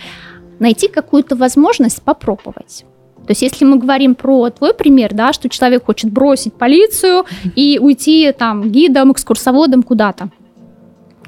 Найти 0.58 0.86
какую-то 0.88 1.34
возможность 1.34 2.02
попробовать. 2.02 2.84
То 3.30 3.32
есть 3.32 3.42
если 3.42 3.64
мы 3.64 3.76
говорим 3.76 4.16
про 4.16 4.50
твой 4.50 4.74
пример, 4.74 5.14
да, 5.14 5.32
что 5.32 5.48
человек 5.48 5.84
хочет 5.84 6.10
бросить 6.10 6.52
полицию 6.52 7.26
и 7.54 7.78
уйти 7.80 8.32
там 8.36 8.72
гидом, 8.72 9.12
экскурсоводом 9.12 9.84
куда-то. 9.84 10.30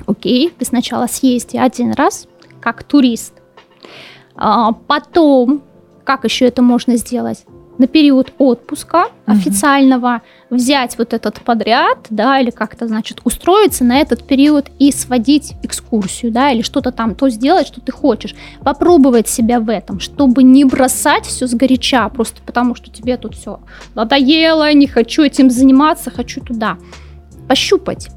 Окей, 0.09 0.53
ты 0.59 0.65
сначала 0.65 1.07
съезди 1.07 1.57
один 1.57 1.93
раз 1.93 2.27
как 2.61 2.83
турист. 2.83 3.35
А 4.35 4.73
потом, 4.73 5.63
как 6.03 6.25
еще 6.25 6.47
это 6.47 6.61
можно 6.61 6.97
сделать? 6.97 7.45
На 7.79 7.87
период 7.87 8.33
отпуска 8.39 9.07
угу. 9.07 9.13
официального 9.27 10.23
взять 10.51 10.99
вот 10.99 11.13
этот 11.15 11.41
подряд, 11.41 11.99
да, 12.11 12.39
или 12.41 12.51
как-то, 12.51 12.87
значит, 12.87 13.21
устроиться 13.25 13.85
на 13.85 13.99
этот 13.99 14.25
период 14.25 14.67
и 14.79 14.93
сводить 14.93 15.55
экскурсию, 15.63 16.33
да, 16.33 16.51
или 16.51 16.63
что-то 16.63 16.93
там, 16.93 17.15
то 17.15 17.29
сделать, 17.31 17.67
что 17.67 17.81
ты 17.81 17.93
хочешь. 17.93 18.35
Попробовать 18.63 19.29
себя 19.29 19.61
в 19.61 19.71
этом, 19.71 20.01
чтобы 20.01 20.43
не 20.43 20.65
бросать 20.65 21.27
все 21.27 21.47
с 21.47 21.55
горяча, 21.55 22.09
просто 22.11 22.43
потому 22.45 22.75
что 22.75 22.91
тебе 22.91 23.17
тут 23.17 23.35
все 23.35 23.61
надоело, 23.95 24.73
не 24.73 24.87
хочу 24.87 25.23
этим 25.23 25.51
заниматься, 25.51 26.11
хочу 26.11 26.41
туда. 26.41 26.77
Пощупать 27.49 28.09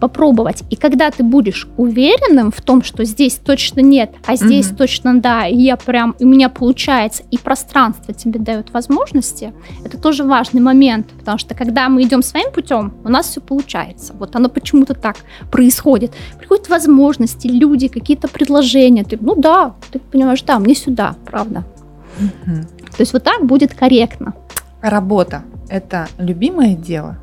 попробовать. 0.00 0.64
И 0.70 0.76
когда 0.76 1.10
ты 1.10 1.22
будешь 1.22 1.68
уверенным 1.76 2.50
в 2.50 2.60
том, 2.60 2.82
что 2.82 3.04
здесь 3.04 3.34
точно 3.36 3.80
нет, 3.80 4.12
а 4.26 4.36
здесь 4.36 4.68
угу. 4.68 4.78
точно 4.78 5.20
да, 5.20 5.46
и 5.46 5.56
я 5.56 5.76
прям, 5.76 6.16
у 6.18 6.26
меня 6.26 6.48
получается, 6.48 7.22
и 7.30 7.38
пространство 7.38 8.14
тебе 8.14 8.40
дает 8.40 8.72
возможности, 8.72 9.52
это 9.84 9.98
тоже 9.98 10.24
важный 10.24 10.60
момент, 10.60 11.08
потому 11.18 11.38
что 11.38 11.54
когда 11.54 11.88
мы 11.88 12.02
идем 12.02 12.22
своим 12.22 12.50
путем, 12.50 12.94
у 13.04 13.08
нас 13.08 13.28
все 13.28 13.40
получается. 13.40 14.14
Вот 14.18 14.34
оно 14.34 14.48
почему-то 14.48 14.94
так 14.94 15.16
происходит. 15.50 16.12
Приходят 16.38 16.68
возможности, 16.68 17.46
люди, 17.46 17.88
какие-то 17.88 18.28
предложения. 18.28 19.04
Ты, 19.04 19.18
ну 19.20 19.34
да, 19.36 19.74
ты 19.90 19.98
понимаешь, 19.98 20.42
да, 20.42 20.58
мне 20.58 20.74
сюда, 20.74 21.16
правда. 21.26 21.64
Угу. 22.18 22.56
То 22.96 23.00
есть 23.00 23.12
вот 23.12 23.22
так 23.22 23.44
будет 23.44 23.74
корректно. 23.74 24.34
Работа– 24.80 25.42
это 25.68 26.08
любимое 26.18 26.74
дело? 26.74 27.18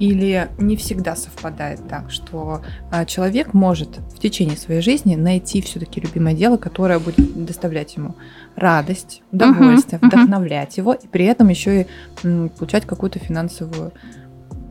Или 0.00 0.48
не 0.58 0.76
всегда 0.76 1.14
совпадает 1.14 1.86
так, 1.88 2.10
что 2.10 2.62
а, 2.90 3.04
человек 3.04 3.54
может 3.54 3.98
в 3.98 4.18
течение 4.18 4.56
своей 4.56 4.80
жизни 4.80 5.14
найти 5.14 5.60
все-таки 5.60 6.00
любимое 6.00 6.34
дело, 6.34 6.56
которое 6.56 6.98
будет 6.98 7.44
доставлять 7.44 7.94
ему 7.96 8.16
радость, 8.56 9.22
удовольствие, 9.30 10.00
uh-huh, 10.00 10.06
вдохновлять 10.06 10.78
uh-huh. 10.78 10.80
его, 10.80 10.92
и 10.94 11.06
при 11.06 11.26
этом 11.26 11.48
еще 11.48 11.82
и 11.82 11.86
получать 12.58 12.86
какую-то 12.86 13.18
финансовую 13.18 13.92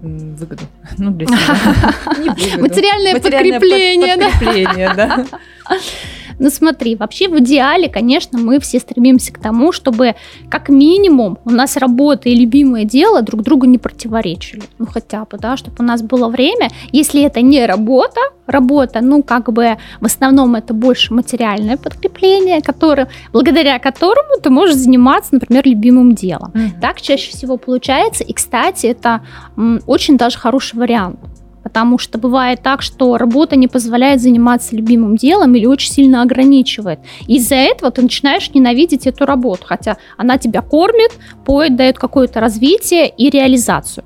выгоду. 0.01 0.63
Ну, 0.97 1.11
для 1.11 1.27
себя. 1.27 2.57
Материальное 2.61 3.13
подкрепление, 3.13 4.93
да. 4.95 5.25
Ну 6.39 6.49
смотри, 6.49 6.95
вообще 6.95 7.27
в 7.27 7.37
идеале, 7.39 7.89
конечно, 7.89 8.39
мы 8.39 8.59
все 8.59 8.79
стремимся 8.79 9.33
к 9.33 9.39
тому, 9.39 9.71
чтобы 9.71 10.15
как 10.49 10.69
минимум 10.69 11.37
у 11.45 11.51
нас 11.51 11.77
работа 11.77 12.29
и 12.29 12.35
любимое 12.35 12.85
дело 12.85 13.21
друг 13.21 13.41
другу 13.43 13.65
не 13.65 13.77
противоречили. 13.77 14.63
Ну 14.77 14.85
хотя 14.85 15.25
бы, 15.25 15.37
да, 15.37 15.57
чтобы 15.57 15.75
у 15.79 15.83
нас 15.83 16.01
было 16.01 16.29
время, 16.29 16.69
если 16.91 17.21
это 17.23 17.41
не 17.41 17.65
работа, 17.65 18.21
работа, 18.47 19.01
ну 19.01 19.21
как 19.21 19.51
бы 19.51 19.77
в 19.99 20.05
основном 20.05 20.55
это 20.55 20.73
больше 20.73 21.13
материальное 21.13 21.77
подкрепление, 21.77 22.61
которое, 22.61 23.09
благодаря 23.33 23.77
которому 23.79 24.39
ты 24.41 24.49
можешь 24.49 24.75
заниматься, 24.75 25.33
например, 25.33 25.67
любимым 25.67 26.15
делом. 26.15 26.51
Mm-hmm. 26.53 26.79
Так 26.81 27.01
чаще 27.01 27.31
всего 27.31 27.57
получается. 27.57 28.23
И, 28.23 28.33
кстати, 28.33 28.87
это 28.87 29.21
м, 29.57 29.81
очень 29.85 30.17
даже 30.17 30.37
хороший 30.37 30.77
вариант 30.79 31.19
потому 31.63 31.97
что 31.97 32.17
бывает 32.17 32.61
так, 32.61 32.81
что 32.81 33.17
работа 33.17 33.55
не 33.55 33.67
позволяет 33.67 34.21
заниматься 34.21 34.75
любимым 34.75 35.15
делом 35.15 35.55
или 35.55 35.65
очень 35.65 35.91
сильно 35.91 36.21
ограничивает. 36.21 36.99
Из-за 37.27 37.55
этого 37.55 37.91
ты 37.91 38.01
начинаешь 38.01 38.49
ненавидеть 38.53 39.07
эту 39.07 39.25
работу, 39.25 39.63
хотя 39.65 39.97
она 40.17 40.37
тебя 40.37 40.61
кормит, 40.61 41.11
поет, 41.45 41.75
дает 41.75 41.97
какое-то 41.99 42.39
развитие 42.39 43.09
и 43.09 43.29
реализацию. 43.29 44.03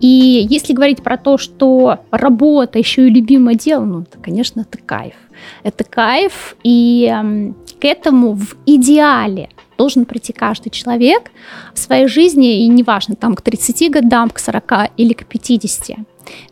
И 0.00 0.46
если 0.50 0.72
говорить 0.72 1.02
про 1.02 1.16
то, 1.16 1.38
что 1.38 2.00
работа 2.10 2.78
еще 2.78 3.06
и 3.06 3.10
любимое 3.10 3.54
дело, 3.54 3.84
ну, 3.84 4.00
это, 4.00 4.18
конечно, 4.18 4.62
это 4.62 4.78
кайф. 4.78 5.14
Это 5.62 5.84
кайф, 5.84 6.56
и 6.64 7.08
э, 7.08 7.52
к 7.80 7.84
этому 7.84 8.34
в 8.34 8.56
идеале 8.66 9.48
должен 9.76 10.04
прийти 10.04 10.32
каждый 10.32 10.70
человек 10.70 11.30
в 11.74 11.78
своей 11.78 12.06
жизни, 12.06 12.64
и 12.64 12.68
неважно, 12.68 13.16
там, 13.16 13.34
к 13.34 13.42
30 13.42 13.90
годам, 13.90 14.30
к 14.30 14.38
40 14.38 14.92
или 14.96 15.12
к 15.12 15.26
50. 15.26 15.96
То 15.96 16.02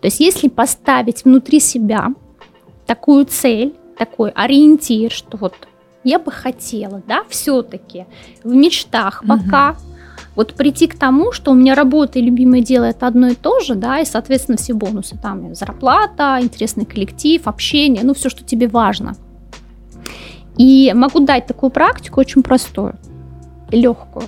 есть 0.03 0.21
если 0.21 0.49
поставить 0.49 1.25
внутри 1.25 1.61
себя 1.61 2.09
такую 2.87 3.25
цель, 3.27 3.75
такой 3.97 4.31
ориентир, 4.31 5.13
что 5.13 5.37
вот 5.37 5.55
я 6.05 6.19
бы 6.19 6.33
хотела, 6.33 7.03
да, 7.07 7.23
все-таки 7.29 8.07
в 8.43 8.55
мечтах 8.55 9.23
пока, 9.29 9.73
угу. 9.73 9.79
вот 10.37 10.55
прийти 10.55 10.87
к 10.87 10.99
тому, 10.99 11.33
что 11.33 11.51
у 11.51 11.55
меня 11.55 11.75
работа 11.75 12.19
и 12.19 12.23
любимое 12.23 12.63
дело 12.63 12.85
это 12.85 13.07
одно 13.07 13.29
и 13.29 13.35
то 13.35 13.61
же, 13.61 13.75
да, 13.75 14.01
и, 14.01 14.05
соответственно, 14.05 14.57
все 14.57 14.73
бонусы, 14.73 15.19
там, 15.21 15.55
зарплата, 15.55 16.39
интересный 16.41 16.87
коллектив, 16.87 17.47
общение, 17.47 18.03
ну, 18.03 18.15
все, 18.15 18.31
что 18.31 18.43
тебе 18.43 18.69
важно. 18.69 19.17
И 20.57 20.93
могу 20.95 21.21
дать 21.21 21.47
такую 21.47 21.71
практику 21.71 22.21
очень 22.21 22.43
простую 22.43 22.95
легкую. 23.71 24.27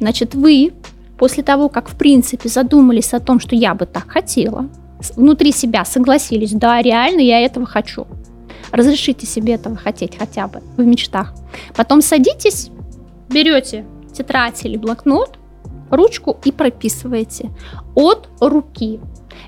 Значит, 0.00 0.34
вы 0.34 0.72
после 1.18 1.42
того, 1.42 1.68
как 1.68 1.88
в 1.88 1.96
принципе 1.96 2.48
задумались 2.48 3.12
о 3.12 3.20
том, 3.20 3.40
что 3.40 3.54
я 3.56 3.74
бы 3.74 3.86
так 3.86 4.08
хотела, 4.08 4.68
внутри 5.16 5.52
себя 5.52 5.84
согласились, 5.84 6.52
да, 6.52 6.80
реально 6.80 7.20
я 7.20 7.40
этого 7.40 7.66
хочу. 7.66 8.06
Разрешите 8.70 9.26
себе 9.26 9.54
этого 9.54 9.76
хотеть 9.76 10.16
хотя 10.16 10.46
бы 10.46 10.62
в 10.76 10.84
мечтах. 10.84 11.34
Потом 11.74 12.02
садитесь, 12.02 12.70
берете 13.28 13.84
тетрадь 14.12 14.64
или 14.64 14.76
блокнот, 14.76 15.38
ручку 15.90 16.36
и 16.44 16.52
прописываете 16.52 17.50
от 17.94 18.28
руки. 18.40 19.00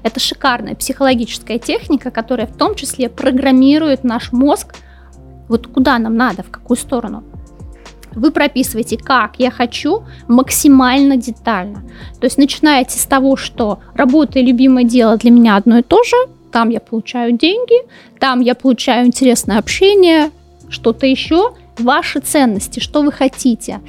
Это 0.03 0.21
шикарная 0.21 0.75
психологическая 0.75 1.59
техника, 1.59 2.11
которая 2.11 2.47
в 2.47 2.57
том 2.57 2.75
числе 2.75 3.09
программирует 3.11 4.05
наш 4.05 4.33
мозг 4.33 4.75
вот 5.49 5.67
куда 5.67 5.99
нам 5.99 6.17
надо, 6.17 6.45
в 6.45 6.51
какую 6.51 6.77
сторону 6.77 7.25
вы 8.15 8.31
прописываете, 8.31 8.97
как 8.97 9.35
я 9.39 9.51
хочу, 9.51 10.05
максимально 10.29 11.17
детально. 11.17 11.83
То 12.21 12.25
есть 12.25 12.39
начинаете 12.39 12.99
с 12.99 13.05
того, 13.05 13.37
что 13.37 13.81
работа 13.95 14.39
и 14.39 14.45
любимое 14.45 14.85
дело 14.85 15.17
для 15.17 15.31
меня 15.31 15.57
одно 15.57 15.79
и 15.79 15.83
то 15.83 16.03
же, 16.05 16.17
там 16.53 16.71
я 16.71 16.81
получаю 16.81 17.33
деньги, 17.33 17.77
там 18.19 18.41
я 18.41 18.55
получаю 18.55 19.07
интересное 19.07 19.59
общение, 19.59 20.31
что-то 20.69 21.07
еще, 21.07 21.55
ваши 21.79 22.21
ценности, 22.21 22.81
что 22.81 23.03
вы 23.03 23.13
хотите. 23.13 23.81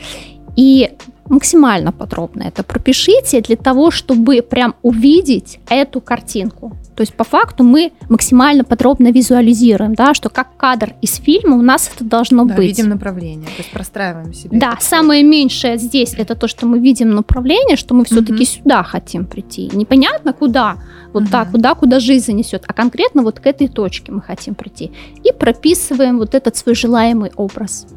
И 0.56 0.92
максимально 1.32 1.92
подробно 1.92 2.44
это 2.44 2.64
пропишите 2.64 3.42
для 3.42 3.56
того, 3.56 3.90
чтобы 3.90 4.42
прям 4.42 4.76
увидеть 4.82 5.60
эту 5.70 6.02
картинку. 6.02 6.78
То 6.96 7.02
есть 7.02 7.14
по 7.14 7.24
факту 7.24 7.64
мы 7.64 7.94
максимально 8.10 8.64
подробно 8.64 9.12
визуализируем, 9.12 9.96
да, 9.96 10.14
что 10.14 10.30
как 10.30 10.58
кадр 10.58 10.94
из 11.02 11.16
фильма 11.16 11.56
у 11.56 11.62
нас 11.62 11.90
это 11.96 12.04
должно 12.04 12.46
да, 12.46 12.56
быть. 12.56 12.78
Видим 12.78 12.90
направление, 12.90 13.48
то 13.48 13.58
есть 13.58 13.72
простраиваем 13.72 14.34
себе. 14.34 14.60
Да, 14.60 14.78
самое 14.80 15.24
меньшее 15.24 15.78
здесь 15.78 16.14
это 16.16 16.36
то, 16.36 16.48
что 16.48 16.68
мы 16.68 16.80
видим 16.80 17.12
направление, 17.12 17.78
что 17.78 17.96
мы 17.96 18.04
все-таки 18.04 18.44
угу. 18.44 18.46
сюда 18.46 18.84
хотим 18.84 19.26
прийти. 19.26 19.70
Непонятно 19.74 20.34
куда, 20.34 20.78
вот 21.14 21.24
угу. 21.24 21.32
так, 21.32 21.52
куда, 21.52 21.76
куда 21.76 22.00
жизнь 22.00 22.26
занесет, 22.26 22.66
а 22.68 22.74
конкретно 22.74 23.24
вот 23.24 23.40
к 23.40 23.48
этой 23.48 23.70
точке 23.70 24.12
мы 24.12 24.22
хотим 24.22 24.54
прийти. 24.54 24.92
И 25.24 25.32
прописываем 25.32 26.18
вот 26.18 26.36
этот 26.36 26.58
свой 26.58 26.76
желаемый 26.76 27.32
образ. 27.38 27.88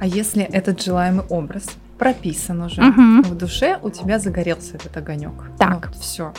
А 0.00 0.06
если 0.06 0.44
этот 0.44 0.80
желаемый 0.80 1.24
образ 1.28 1.66
прописан 1.98 2.62
уже 2.62 2.82
угу. 2.82 3.22
в 3.22 3.36
душе, 3.36 3.78
у 3.82 3.90
тебя 3.90 4.18
загорелся 4.18 4.76
этот 4.76 4.96
огонек. 4.96 5.50
Так. 5.58 5.88
Вот, 5.88 5.96
все. 5.96 6.32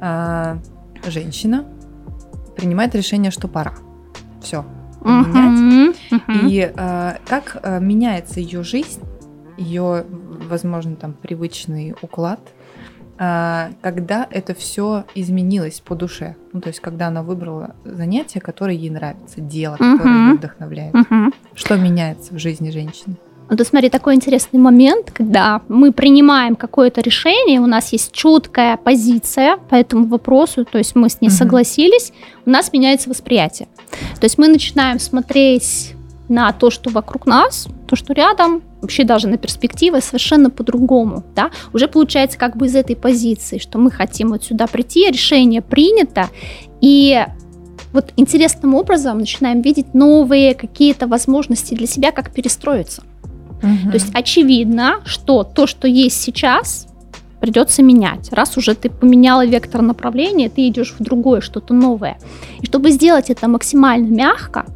А, 0.00 0.58
женщина 1.06 1.64
принимает 2.56 2.94
решение, 2.94 3.30
что 3.30 3.48
пора. 3.48 3.74
Все. 4.42 4.64
Менять. 5.02 5.96
Uh-huh, 6.10 6.48
И 6.48 6.72
а, 6.76 7.16
как 7.26 7.58
а, 7.62 7.78
меняется 7.78 8.40
ее 8.40 8.62
жизнь, 8.62 9.00
ее, 9.56 10.04
возможно, 10.08 10.94
там 10.96 11.14
привычный 11.14 11.94
уклад, 12.02 12.40
а, 13.18 13.70
когда 13.80 14.26
это 14.30 14.54
все 14.54 15.04
изменилось 15.14 15.80
по 15.80 15.94
душе. 15.94 16.36
Ну, 16.52 16.60
то 16.60 16.68
есть, 16.68 16.80
когда 16.80 17.08
она 17.08 17.22
выбрала 17.22 17.76
занятие, 17.84 18.40
которое 18.40 18.76
ей 18.76 18.90
нравится, 18.90 19.40
дело, 19.40 19.76
которое 19.76 20.28
ее 20.28 20.34
вдохновляет. 20.34 20.94
Что 21.54 21.76
меняется 21.76 22.34
в 22.34 22.38
жизни 22.38 22.70
женщины? 22.70 23.16
Ну, 23.50 23.56
то 23.56 23.64
смотри, 23.64 23.90
такой 23.90 24.14
интересный 24.14 24.60
момент, 24.60 25.10
когда 25.10 25.60
мы 25.68 25.92
принимаем 25.92 26.54
какое-то 26.54 27.00
решение, 27.00 27.60
у 27.60 27.66
нас 27.66 27.92
есть 27.92 28.12
четкая 28.12 28.76
позиция 28.76 29.56
по 29.56 29.74
этому 29.74 30.06
вопросу, 30.06 30.64
то 30.64 30.78
есть 30.78 30.94
мы 30.94 31.10
с 31.10 31.20
ней 31.20 31.28
угу. 31.28 31.34
согласились, 31.34 32.12
у 32.46 32.50
нас 32.50 32.72
меняется 32.72 33.10
восприятие. 33.10 33.66
То 34.20 34.24
есть 34.24 34.38
мы 34.38 34.46
начинаем 34.46 35.00
смотреть 35.00 35.94
на 36.28 36.52
то, 36.52 36.70
что 36.70 36.90
вокруг 36.90 37.26
нас, 37.26 37.66
то, 37.88 37.96
что 37.96 38.12
рядом, 38.12 38.62
вообще 38.80 39.02
даже 39.02 39.26
на 39.26 39.36
перспективы 39.36 40.00
совершенно 40.00 40.48
по-другому, 40.48 41.24
да, 41.34 41.50
уже 41.72 41.88
получается 41.88 42.38
как 42.38 42.56
бы 42.56 42.66
из 42.66 42.76
этой 42.76 42.94
позиции, 42.94 43.58
что 43.58 43.78
мы 43.78 43.90
хотим 43.90 44.28
вот 44.28 44.44
сюда 44.44 44.68
прийти, 44.68 45.10
решение 45.10 45.60
принято, 45.60 46.28
и 46.80 47.26
вот 47.92 48.12
интересным 48.16 48.76
образом 48.76 49.18
начинаем 49.18 49.60
видеть 49.60 49.92
новые 49.92 50.54
какие-то 50.54 51.08
возможности 51.08 51.74
для 51.74 51.88
себя, 51.88 52.12
как 52.12 52.32
перестроиться. 52.32 53.02
То 53.60 53.94
есть 53.94 54.10
очевидно, 54.14 55.00
что 55.04 55.44
то, 55.44 55.66
что 55.66 55.86
есть 55.86 56.20
сейчас, 56.20 56.86
придется 57.40 57.82
менять. 57.82 58.32
Раз 58.32 58.56
уже 58.56 58.74
ты 58.74 58.90
поменяла 58.90 59.46
вектор 59.46 59.82
направления, 59.82 60.48
ты 60.48 60.68
идешь 60.68 60.94
в 60.98 61.02
другое, 61.02 61.40
что-то 61.40 61.74
новое. 61.74 62.18
И 62.60 62.66
чтобы 62.66 62.90
сделать 62.90 63.30
это 63.30 63.48
максимально 63.48 64.06
мягко, 64.06 64.66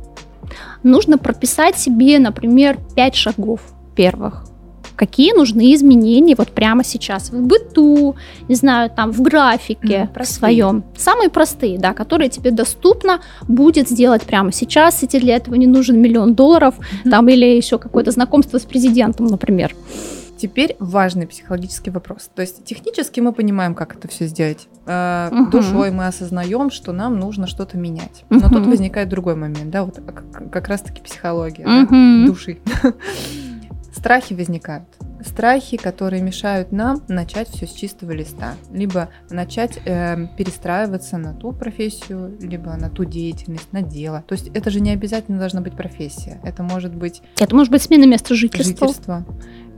нужно 0.82 1.18
прописать 1.18 1.78
себе, 1.78 2.18
например, 2.18 2.78
5 2.96 3.14
шагов 3.14 3.60
первых. 3.94 4.46
Какие 4.96 5.32
нужны 5.32 5.74
изменения 5.74 6.34
вот 6.36 6.50
прямо 6.50 6.84
сейчас 6.84 7.30
в 7.30 7.40
быту, 7.40 8.16
не 8.48 8.54
знаю, 8.54 8.90
там 8.90 9.12
в 9.12 9.20
графике 9.22 10.10
mm, 10.12 10.24
своем. 10.24 10.84
Самые 10.96 11.30
простые, 11.30 11.78
да, 11.78 11.92
которые 11.92 12.30
тебе 12.30 12.50
доступно 12.50 13.20
будет 13.48 13.88
сделать 13.88 14.22
прямо 14.22 14.52
сейчас, 14.52 15.02
и 15.02 15.06
тебе 15.06 15.22
для 15.22 15.36
этого 15.36 15.54
не 15.54 15.66
нужен 15.66 16.00
миллион 16.00 16.34
долларов, 16.34 16.74
mm-hmm. 16.78 17.10
там 17.10 17.28
или 17.28 17.44
еще 17.44 17.78
какое-то 17.78 18.10
знакомство 18.10 18.58
с 18.58 18.62
президентом, 18.62 19.26
например. 19.26 19.74
Теперь 20.36 20.76
важный 20.78 21.26
психологический 21.26 21.90
вопрос. 21.90 22.28
То 22.34 22.42
есть 22.42 22.64
технически 22.64 23.20
мы 23.20 23.32
понимаем, 23.32 23.74
как 23.74 23.96
это 23.96 24.08
все 24.08 24.26
сделать. 24.26 24.68
Э, 24.84 25.30
угу. 25.32 25.50
Душой 25.50 25.90
мы 25.90 26.06
осознаем, 26.06 26.70
что 26.70 26.92
нам 26.92 27.18
нужно 27.18 27.46
что-то 27.46 27.78
менять. 27.78 28.24
Но 28.30 28.46
угу. 28.46 28.56
тут 28.56 28.66
возникает 28.66 29.08
другой 29.08 29.36
момент, 29.36 29.70
да, 29.70 29.84
вот 29.84 30.00
как, 30.04 30.50
как 30.50 30.68
раз-таки 30.68 31.00
психология 31.00 31.64
угу. 31.64 31.88
да, 31.90 32.26
души. 32.26 32.58
Страхи 34.04 34.34
возникают. 34.34 34.84
Страхи, 35.24 35.78
которые 35.78 36.22
мешают 36.22 36.72
нам 36.72 37.02
начать 37.08 37.48
все 37.48 37.66
с 37.66 37.72
чистого 37.72 38.10
листа. 38.10 38.54
Либо 38.70 39.08
начать 39.30 39.78
э, 39.86 40.26
перестраиваться 40.36 41.16
на 41.16 41.32
ту 41.32 41.52
профессию, 41.52 42.36
либо 42.38 42.76
на 42.76 42.90
ту 42.90 43.06
деятельность, 43.06 43.72
на 43.72 43.80
дело. 43.80 44.22
То 44.28 44.34
есть 44.34 44.48
это 44.48 44.68
же 44.68 44.80
не 44.80 44.90
обязательно 44.90 45.38
должна 45.38 45.62
быть 45.62 45.74
профессия. 45.74 46.38
Это 46.44 46.62
может 46.62 46.94
быть... 46.94 47.22
Это 47.40 47.56
может 47.56 47.72
быть 47.72 47.80
смена 47.80 48.04
места 48.04 48.34
жительства. 48.34 48.88
жительства. 48.88 49.24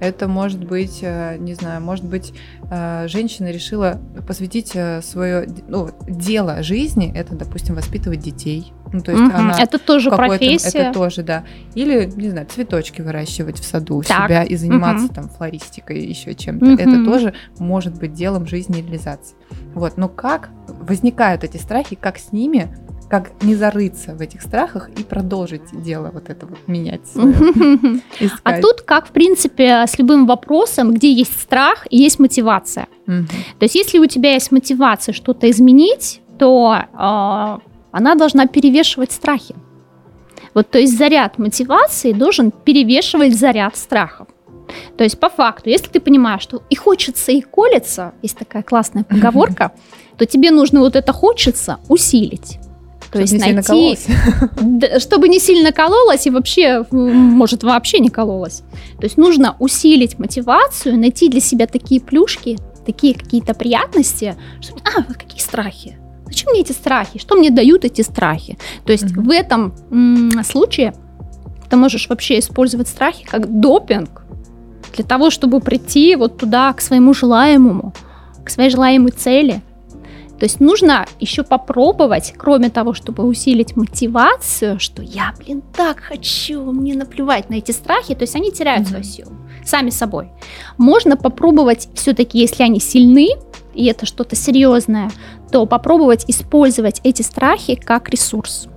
Это 0.01 0.29
может 0.29 0.65
быть, 0.65 0.99
э, 1.03 1.37
не 1.39 1.55
знаю, 1.55 1.81
может 1.81 2.05
быть, 2.05 2.33
э, 2.71 3.09
женщина 3.09 3.51
решила 3.51 4.01
посвятить 4.27 4.73
э, 4.75 5.01
свое 5.03 5.47
ну, 5.69 5.91
дело 6.07 6.63
жизни, 6.63 7.13
это, 7.15 7.35
допустим, 7.35 7.75
воспитывать 7.75 8.21
детей. 8.21 8.73
Ну, 8.93 9.01
то 9.01 9.11
есть 9.11 9.23
угу. 9.23 9.35
она 9.35 9.59
это 9.59 9.79
тоже 9.79 10.11
профессия. 10.11 10.79
Это 10.79 10.93
тоже, 10.93 11.23
да. 11.23 11.45
Или, 11.75 12.11
не 12.15 12.31
знаю, 12.31 12.47
цветочки 12.47 13.01
выращивать 13.01 13.59
в 13.59 13.65
саду 13.65 13.97
у 13.97 14.03
себя 14.03 14.45
и 14.45 14.55
заниматься 14.57 15.07
угу. 15.07 15.15
там 15.15 15.29
флористикой, 15.29 16.01
еще 16.05 16.35
чем-то. 16.35 16.67
Угу. 16.67 16.75
Это 16.75 17.05
тоже 17.05 17.35
может 17.59 17.99
быть 17.99 18.13
делом 18.13 18.47
жизни 18.47 18.81
и 18.81 18.83
реализации. 18.83 19.37
Вот, 19.75 19.97
но 19.97 20.09
как 20.09 20.51
возникают 20.67 21.45
эти 21.45 21.57
страхи, 21.57 21.97
как 21.97 22.19
с 22.19 22.33
ними 22.33 22.69
как 23.09 23.31
не 23.43 23.55
зарыться 23.55 24.15
в 24.15 24.21
этих 24.21 24.43
страхах 24.43 24.91
и 24.91 25.03
продолжить 25.03 25.63
дело 25.73 26.11
вот 26.13 26.29
это 26.29 26.47
вот 26.47 26.59
менять. 26.67 27.03
А 28.43 28.61
тут 28.61 28.83
как, 28.83 29.09
в 29.09 29.11
принципе, 29.11 29.85
с 29.87 29.99
любым 29.99 30.27
вопросом, 30.27 30.93
где 30.93 31.13
есть 31.13 31.41
страх 31.41 31.87
и 31.91 31.99
есть 31.99 32.19
мотивация. 32.19 32.89
То 33.07 33.63
есть 33.63 33.75
если 33.75 33.99
у 33.99 34.07
тебя 34.07 34.33
есть 34.33 34.51
мотивация 34.53 35.13
что-то 35.13 35.49
изменить, 35.51 36.21
то 36.39 36.77
а, 36.93 37.61
она 37.93 38.15
должна 38.15 38.47
перевешивать 38.47 39.13
страхи. 39.13 39.55
Вот, 40.55 40.71
то 40.71 40.79
есть 40.79 40.97
заряд 40.97 41.39
мотивации 41.39 42.13
должен 42.13 42.51
перевешивать 42.51 43.39
заряд 43.39 43.77
страхов. 43.77 44.29
То 44.97 45.05
есть 45.05 45.21
по 45.21 45.29
факту, 45.29 45.71
если 45.71 45.89
ты 45.89 46.01
понимаешь, 46.01 46.43
что 46.43 46.63
и 46.71 46.75
хочется, 46.75 47.33
и 47.33 47.41
колется, 47.41 48.13
есть 48.23 48.37
такая 48.37 48.63
классная 48.63 49.05
поговорка, 49.05 49.73
то 50.19 50.27
тебе 50.27 50.51
нужно 50.51 50.81
вот 50.81 50.97
это 50.97 51.13
хочется 51.13 51.79
усилить. 51.89 52.59
То 53.11 53.21
есть 53.21 53.33
не 53.33 53.39
найти, 53.39 53.99
чтобы 54.99 55.29
не 55.29 55.39
сильно 55.39 55.73
кололось 55.73 56.27
и 56.27 56.31
вообще, 56.31 56.85
может, 56.91 57.63
вообще 57.63 57.99
не 57.99 58.11
кололось. 58.11 58.63
То 58.99 59.05
есть 59.05 59.17
нужно 59.17 59.57
усилить 59.59 60.19
мотивацию, 60.19 60.99
найти 60.99 61.29
для 61.29 61.41
себя 61.41 61.67
такие 61.67 62.01
плюшки, 62.01 62.59
такие 62.85 63.15
какие-то 63.15 63.55
приятности, 63.55 64.37
что, 64.61 64.75
а, 64.85 65.03
какие 65.13 65.41
страхи, 65.41 65.99
Зачем 66.27 66.51
мне 66.51 66.61
эти 66.63 66.73
страхи? 66.73 67.19
Что 67.19 67.37
мне 67.37 67.51
дают 67.51 67.85
эти 67.85 68.03
страхи? 68.03 68.59
То 68.85 68.93
есть 68.93 69.05
mm-hmm. 69.05 69.23
в 69.23 69.31
этом 69.31 69.75
м- 69.91 70.45
случае 70.45 70.93
ты 71.71 71.77
можешь 71.77 72.09
вообще 72.09 72.41
использовать 72.41 72.89
страхи 72.89 73.25
как 73.25 73.61
допинг 73.61 74.23
для 74.95 75.05
того, 75.05 75.31
чтобы 75.31 75.61
прийти 75.61 76.17
вот 76.17 76.37
туда 76.39 76.73
к 76.73 76.81
своему 76.81 77.15
желаемому, 77.15 77.95
к 78.45 78.51
своей 78.51 78.71
желаемой 78.71 79.13
цели. 79.13 79.61
То 80.39 80.45
есть 80.45 80.61
нужно 80.61 81.07
еще 81.19 81.43
попробовать, 81.43 82.35
кроме 82.37 82.69
того, 82.69 82.93
чтобы 82.93 83.25
усилить 83.25 83.75
мотивацию, 83.77 84.79
что 84.79 85.03
я, 85.03 85.33
блин, 85.39 85.63
так 85.75 86.01
хочу, 86.01 86.73
мне 86.73 86.95
наплевать 86.95 87.49
на 87.49 87.55
эти 87.55 87.73
страхи, 87.73 88.15
то 88.15 88.23
есть 88.23 88.37
они 88.37 88.53
теряют 88.53 88.87
mm-hmm. 88.87 88.91
свою 88.91 89.05
силу 89.05 89.33
сами 89.65 89.91
собой. 89.91 90.31
Можно 90.79 91.17
попробовать 91.17 91.89
все-таки, 91.95 92.39
если 92.39 92.63
они 92.63 92.81
сильны, 92.81 93.31
и 93.75 93.87
это 93.87 94.07
что-то 94.07 94.37
серьезное, 94.37 95.11
то 95.51 95.67
попробовать 95.67 96.25
использовать 96.29 97.01
эти 97.05 97.23
страхи 97.23 97.75
как 97.75 98.09
ресурс. 98.09 98.69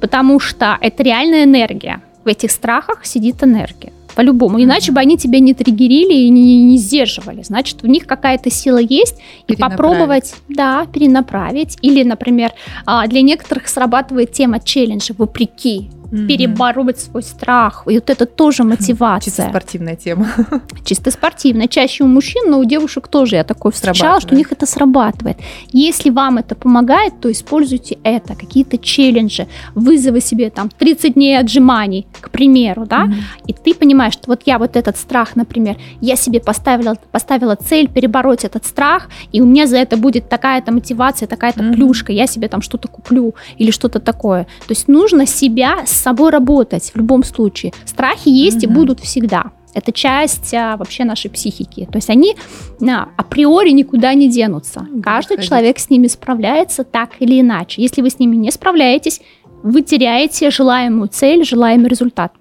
Потому 0.00 0.40
что 0.40 0.76
это 0.80 1.02
реальная 1.02 1.44
энергия. 1.44 2.02
В 2.24 2.28
этих 2.28 2.50
страхах 2.50 3.04
сидит 3.06 3.42
энергия 3.42 3.92
по-любому. 4.14 4.62
Иначе 4.62 4.92
бы 4.92 5.00
они 5.00 5.16
тебя 5.16 5.40
не 5.40 5.54
триггерили 5.54 6.14
и 6.14 6.28
не, 6.28 6.64
не 6.64 6.76
сдерживали. 6.76 7.42
Значит, 7.42 7.82
в 7.82 7.86
них 7.86 8.06
какая-то 8.06 8.50
сила 8.50 8.78
есть. 8.78 9.16
И 9.46 9.56
попробовать, 9.56 10.34
да, 10.48 10.86
перенаправить. 10.92 11.78
Или, 11.82 12.02
например, 12.02 12.52
а, 12.86 13.06
для 13.06 13.22
некоторых 13.22 13.68
срабатывает 13.68 14.32
тема 14.32 14.60
челленджа 14.60 15.14
вопреки 15.16 15.90
mm-hmm. 16.10 16.26
перебороть 16.26 16.98
свой 17.00 17.22
страх. 17.22 17.84
И 17.86 17.94
вот 17.94 18.10
это 18.10 18.26
тоже 18.26 18.64
мотивация. 18.64 19.30
Чисто 19.30 19.48
спортивная 19.48 19.96
тема. 19.96 20.26
Чисто 20.84 21.10
спортивная. 21.10 21.68
Чаще 21.68 22.04
у 22.04 22.06
мужчин, 22.06 22.50
но 22.50 22.58
у 22.58 22.64
девушек 22.64 23.08
тоже 23.08 23.36
я 23.36 23.44
такое 23.44 23.72
встречала, 23.72 24.20
что 24.20 24.34
у 24.34 24.36
них 24.36 24.52
это 24.52 24.66
срабатывает. 24.66 25.38
Если 25.72 26.10
вам 26.10 26.38
это 26.38 26.54
помогает, 26.54 27.20
то 27.20 27.30
используйте 27.30 27.98
это. 28.02 28.34
Какие-то 28.34 28.78
челленджи, 28.78 29.46
вызовы 29.74 30.20
себе 30.20 30.50
там 30.50 30.68
30 30.68 31.14
дней 31.14 31.38
отжиманий, 31.38 32.06
к 32.20 32.30
примеру, 32.30 32.86
да, 32.86 33.06
mm-hmm. 33.06 33.46
и 33.46 33.52
ты 33.52 33.74
понимаешь, 33.74 34.14
что 34.14 34.24
вот 34.26 34.42
я 34.46 34.58
вот 34.58 34.76
этот 34.76 34.96
страх, 34.96 35.36
например, 35.36 35.76
я 36.00 36.16
себе 36.16 36.40
поставила, 36.40 36.96
поставила 37.12 37.56
цель 37.56 37.88
перебороть 37.88 38.44
этот 38.44 38.66
страх, 38.66 39.08
и 39.32 39.40
у 39.40 39.46
меня 39.46 39.66
за 39.66 39.76
это 39.76 39.96
будет 39.96 40.28
такая-то 40.28 40.72
мотивация, 40.72 41.26
такая-то 41.26 41.60
mm-hmm. 41.60 41.74
плюшка, 41.74 42.12
я 42.12 42.26
себе 42.26 42.48
там 42.48 42.62
что-то 42.62 42.88
куплю 42.88 43.34
или 43.58 43.70
что-то 43.70 44.00
такое. 44.00 44.44
То 44.66 44.70
есть 44.70 44.88
нужно 44.88 45.26
себя 45.26 45.86
с 45.86 45.99
собой 46.00 46.30
работать 46.30 46.90
в 46.92 46.96
любом 46.96 47.22
случае. 47.22 47.72
Страхи 47.84 48.28
есть 48.28 48.64
угу. 48.64 48.72
и 48.72 48.74
будут 48.74 49.00
всегда. 49.00 49.52
Это 49.72 49.92
часть 49.92 50.52
а, 50.52 50.76
вообще 50.76 51.04
нашей 51.04 51.30
психики. 51.30 51.86
То 51.90 51.98
есть 51.98 52.10
они 52.10 52.36
а, 52.82 53.08
априори 53.16 53.70
никуда 53.70 54.14
не 54.14 54.28
денутся. 54.28 54.86
Каждый 55.02 55.36
ходить. 55.36 55.48
человек 55.48 55.78
с 55.78 55.90
ними 55.90 56.08
справляется 56.08 56.84
так 56.84 57.10
или 57.20 57.40
иначе. 57.40 57.82
Если 57.82 58.02
вы 58.02 58.10
с 58.10 58.18
ними 58.18 58.36
не 58.36 58.50
справляетесь, 58.50 59.20
вы 59.62 59.82
теряете 59.82 60.50
желаемую 60.50 61.08
цель, 61.08 61.44
желаемый 61.44 61.88
результат. 61.88 62.32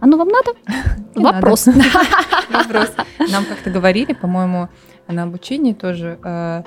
Оно 0.00 0.16
вам 0.16 0.28
надо? 0.28 0.52
Вопрос. 1.14 1.66
Вопрос. 2.50 2.92
Нам 3.30 3.44
как-то 3.44 3.70
говорили, 3.70 4.12
по-моему, 4.12 4.68
на 5.12 5.24
обучении 5.24 5.72
тоже 5.72 6.18
э, 6.22 6.62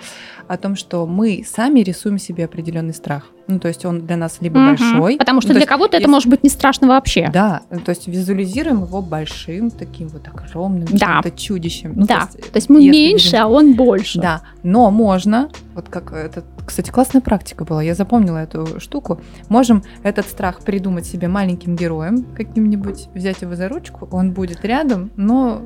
о 0.48 0.58
том, 0.58 0.76
что 0.76 1.06
мы 1.06 1.44
сами 1.48 1.82
рисуем 1.82 2.18
себе 2.18 2.46
определенный 2.46 2.94
страх. 2.94 3.26
Ну, 3.48 3.60
то 3.60 3.68
есть 3.68 3.86
он 3.86 4.06
для 4.06 4.18
нас 4.18 4.38
либо 4.40 4.58
угу. 4.58 4.68
большой. 4.68 5.18
Потому 5.18 5.42
что 5.42 5.54
ну, 5.54 5.60
для 5.60 5.68
кого-то 5.68 5.98
это 5.98 6.08
может 6.08 6.30
быть 6.30 6.44
не 6.44 6.50
страшно 6.50 6.88
вообще. 6.88 7.30
Да, 7.34 7.62
то 7.70 7.90
есть 7.90 8.08
визуализируем 8.08 8.84
его 8.84 9.02
большим, 9.02 9.70
таким 9.70 10.08
вот 10.08 10.28
огромным, 10.28 10.88
да. 10.92 11.22
чудищем. 11.36 11.94
Ну, 11.96 12.06
да, 12.06 12.28
то 12.32 12.38
есть, 12.38 12.52
то 12.52 12.58
есть 12.58 12.70
мы 12.70 12.80
меньше, 12.80 13.26
видим... 13.26 13.42
а 13.42 13.48
он 13.48 13.74
больше. 13.74 14.22
Да, 14.22 14.42
но 14.64 14.90
можно, 14.90 15.50
вот 15.76 15.90
как 15.90 16.14
это, 16.14 16.44
кстати, 16.66 16.90
классная 16.90 17.22
практика 17.22 17.66
была, 17.66 17.84
я 17.84 17.94
запомнила 17.94 18.38
эту 18.38 18.80
штуку, 18.80 19.20
можем 19.50 19.84
этот 20.04 20.28
страх 20.28 20.62
придумать 20.62 21.06
себе 21.06 21.28
маленьким 21.28 21.76
героем 21.76 22.24
каким-нибудь, 22.36 23.08
взять 23.14 23.42
его 23.42 23.56
за 23.56 23.68
ручку, 23.68 24.08
он 24.12 24.32
будет 24.32 24.64
рядом, 24.64 25.12
но 25.18 25.62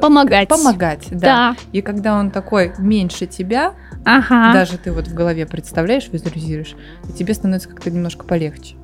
помогать. 0.00 0.48
Помогать, 0.48 1.06
да. 1.10 1.18
да. 1.18 1.56
И 1.72 1.82
когда 1.82 2.18
он 2.18 2.30
такой 2.30 2.72
меньше 2.78 3.26
тебя, 3.26 3.74
ага. 4.04 4.52
даже 4.52 4.78
ты 4.78 4.92
вот 4.92 5.08
в 5.08 5.14
голове 5.14 5.46
представляешь, 5.46 6.08
визуализируешь, 6.10 6.74
и 7.08 7.12
тебе 7.12 7.34
становится 7.34 7.68
как-то 7.68 7.90
немножко 7.90 8.24
полегче. 8.24 8.76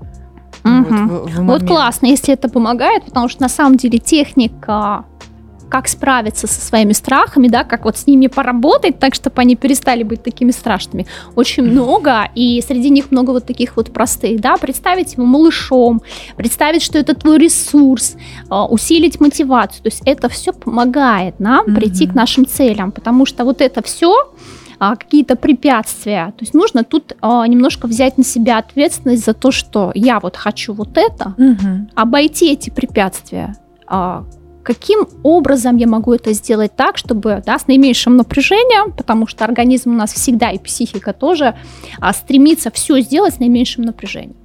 Угу. 0.65 0.73
Вот, 0.73 1.31
в, 1.31 1.37
в 1.37 1.45
вот 1.45 1.67
классно, 1.67 2.07
если 2.07 2.33
это 2.33 2.49
помогает, 2.49 3.05
потому 3.05 3.29
что 3.29 3.43
на 3.43 3.49
самом 3.49 3.77
деле 3.77 3.99
техника 3.99 5.05
как 5.75 5.89
справиться 5.89 6.47
со 6.47 6.61
своими 6.61 6.93
страхами, 6.93 7.49
да, 7.49 7.65
как 7.65 7.85
вот 7.85 7.97
с 7.97 8.07
ними 8.07 8.29
поработать 8.29 9.01
так, 9.01 9.13
чтобы 9.13 9.43
они 9.43 9.57
перестали 9.57 10.05
быть 10.05 10.23
такими 10.23 10.53
страшными. 10.53 11.05
Очень 11.35 11.65
много, 11.65 12.31
и 12.37 12.63
среди 12.65 12.91
них 12.91 13.11
много 13.11 13.33
вот 13.33 13.45
таких 13.45 13.77
вот 13.77 13.93
простых, 13.93 14.41
да, 14.41 14.57
представить 14.57 15.15
его 15.15 15.25
малышом, 15.25 16.01
представить, 16.37 16.81
что 16.81 16.97
это 16.97 17.17
твой 17.17 17.39
ресурс, 17.39 18.15
а, 18.49 18.67
усилить 18.67 19.19
мотивацию, 19.19 19.83
то 19.83 19.89
есть 19.89 20.03
это 20.07 20.29
все 20.29 20.53
помогает 20.53 21.41
нам 21.41 21.67
mm-hmm. 21.67 21.75
прийти 21.75 22.07
к 22.07 22.15
нашим 22.15 22.47
целям, 22.47 22.93
потому 22.93 23.27
что 23.27 23.45
вот 23.45 23.61
это 23.61 23.83
все 23.83 24.33
а, 24.79 24.95
какие-то 24.95 25.35
препятствия. 25.35 26.27
То 26.39 26.43
есть 26.43 26.55
нужно 26.55 26.85
тут 26.85 27.17
а, 27.21 27.49
немножко 27.49 27.89
взять 27.89 28.17
на 28.17 28.23
себя 28.23 28.59
ответственность 28.59 29.25
за 29.25 29.35
то, 29.35 29.51
что 29.51 29.91
я 29.97 30.21
вот 30.21 30.37
хочу 30.37 30.73
вот 30.73 30.97
это, 30.97 31.35
угу. 31.37 31.91
обойти 31.97 32.53
эти 32.53 32.71
препятствия, 32.71 33.57
а, 33.89 34.25
каким 34.65 35.07
образом 35.23 35.77
я 35.77 35.87
могу 35.87 36.13
это 36.13 36.33
сделать 36.33 36.75
так, 36.75 36.99
чтобы 36.99 37.43
да, 37.47 37.59
с 37.59 37.69
наименьшим 37.69 38.17
напряжением, 38.17 38.93
потому 38.93 39.27
что 39.27 39.45
организм 39.45 39.91
у 39.91 39.97
нас 39.97 40.13
всегда 40.13 40.51
и 40.51 40.59
психика 40.59 41.13
тоже 41.13 41.55
а, 42.01 42.13
стремится 42.13 42.71
все 42.71 43.01
сделать 43.01 43.35
с 43.35 43.39
наименьшим 43.39 43.85
напряжением. 43.85 44.37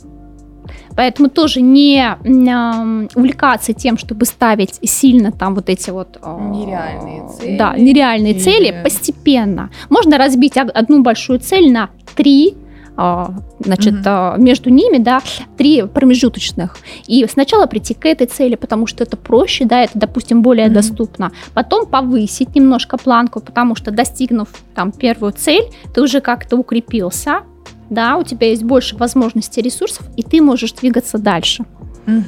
Поэтому 0.96 1.30
тоже 1.30 1.62
не 1.62 1.98
э, 2.02 3.08
увлекаться 3.16 3.74
тем, 3.74 3.98
чтобы 3.98 4.26
ставить 4.26 4.80
сильно 4.84 5.32
там 5.32 5.56
вот 5.56 5.70
эти 5.70 5.92
вот... 5.92 6.20
Э, 6.22 6.38
нереальные 6.52 7.30
цели. 7.30 7.58
Да, 7.58 7.74
нереальные 7.78 8.34
или... 8.34 8.40
цели 8.40 8.82
постепенно. 8.84 9.70
Можно 9.90 10.18
разбить 10.18 10.58
одну 10.58 11.02
большую 11.02 11.40
цель 11.40 11.72
на 11.72 11.90
три 12.16 12.58
значит, 12.96 13.96
угу. 14.06 14.42
между 14.42 14.70
ними, 14.70 14.98
да, 14.98 15.22
три 15.58 15.84
промежуточных. 15.84 16.78
И 17.08 17.26
сначала 17.30 17.66
прийти 17.66 17.94
к 17.94 18.06
этой 18.06 18.28
цели, 18.28 18.56
потому 18.56 18.88
что 18.88 19.04
это 19.04 19.18
проще, 19.18 19.66
да, 19.66 19.84
это, 19.84 19.98
допустим, 19.98 20.42
более 20.42 20.68
угу. 20.68 20.76
доступно. 20.76 21.32
Потом 21.54 21.86
повысить 21.86 22.56
немножко 22.56 22.98
планку, 22.98 23.40
потому 23.40 23.76
что 23.76 23.92
достигнув 23.92 24.50
там 24.76 24.92
первую 24.92 25.34
цель, 25.34 25.64
ты 25.94 26.02
уже 26.02 26.22
как-то 26.22 26.58
укрепился, 26.58 27.44
да, 27.90 28.18
у 28.18 28.24
тебя 28.24 28.48
есть 28.48 28.64
больше 28.64 28.96
возможностей 28.98 29.62
ресурсов, 29.62 30.06
и 30.16 30.24
ты 30.24 30.42
можешь 30.42 30.74
двигаться 30.74 31.18
дальше. 31.18 31.66
Угу. 32.06 32.24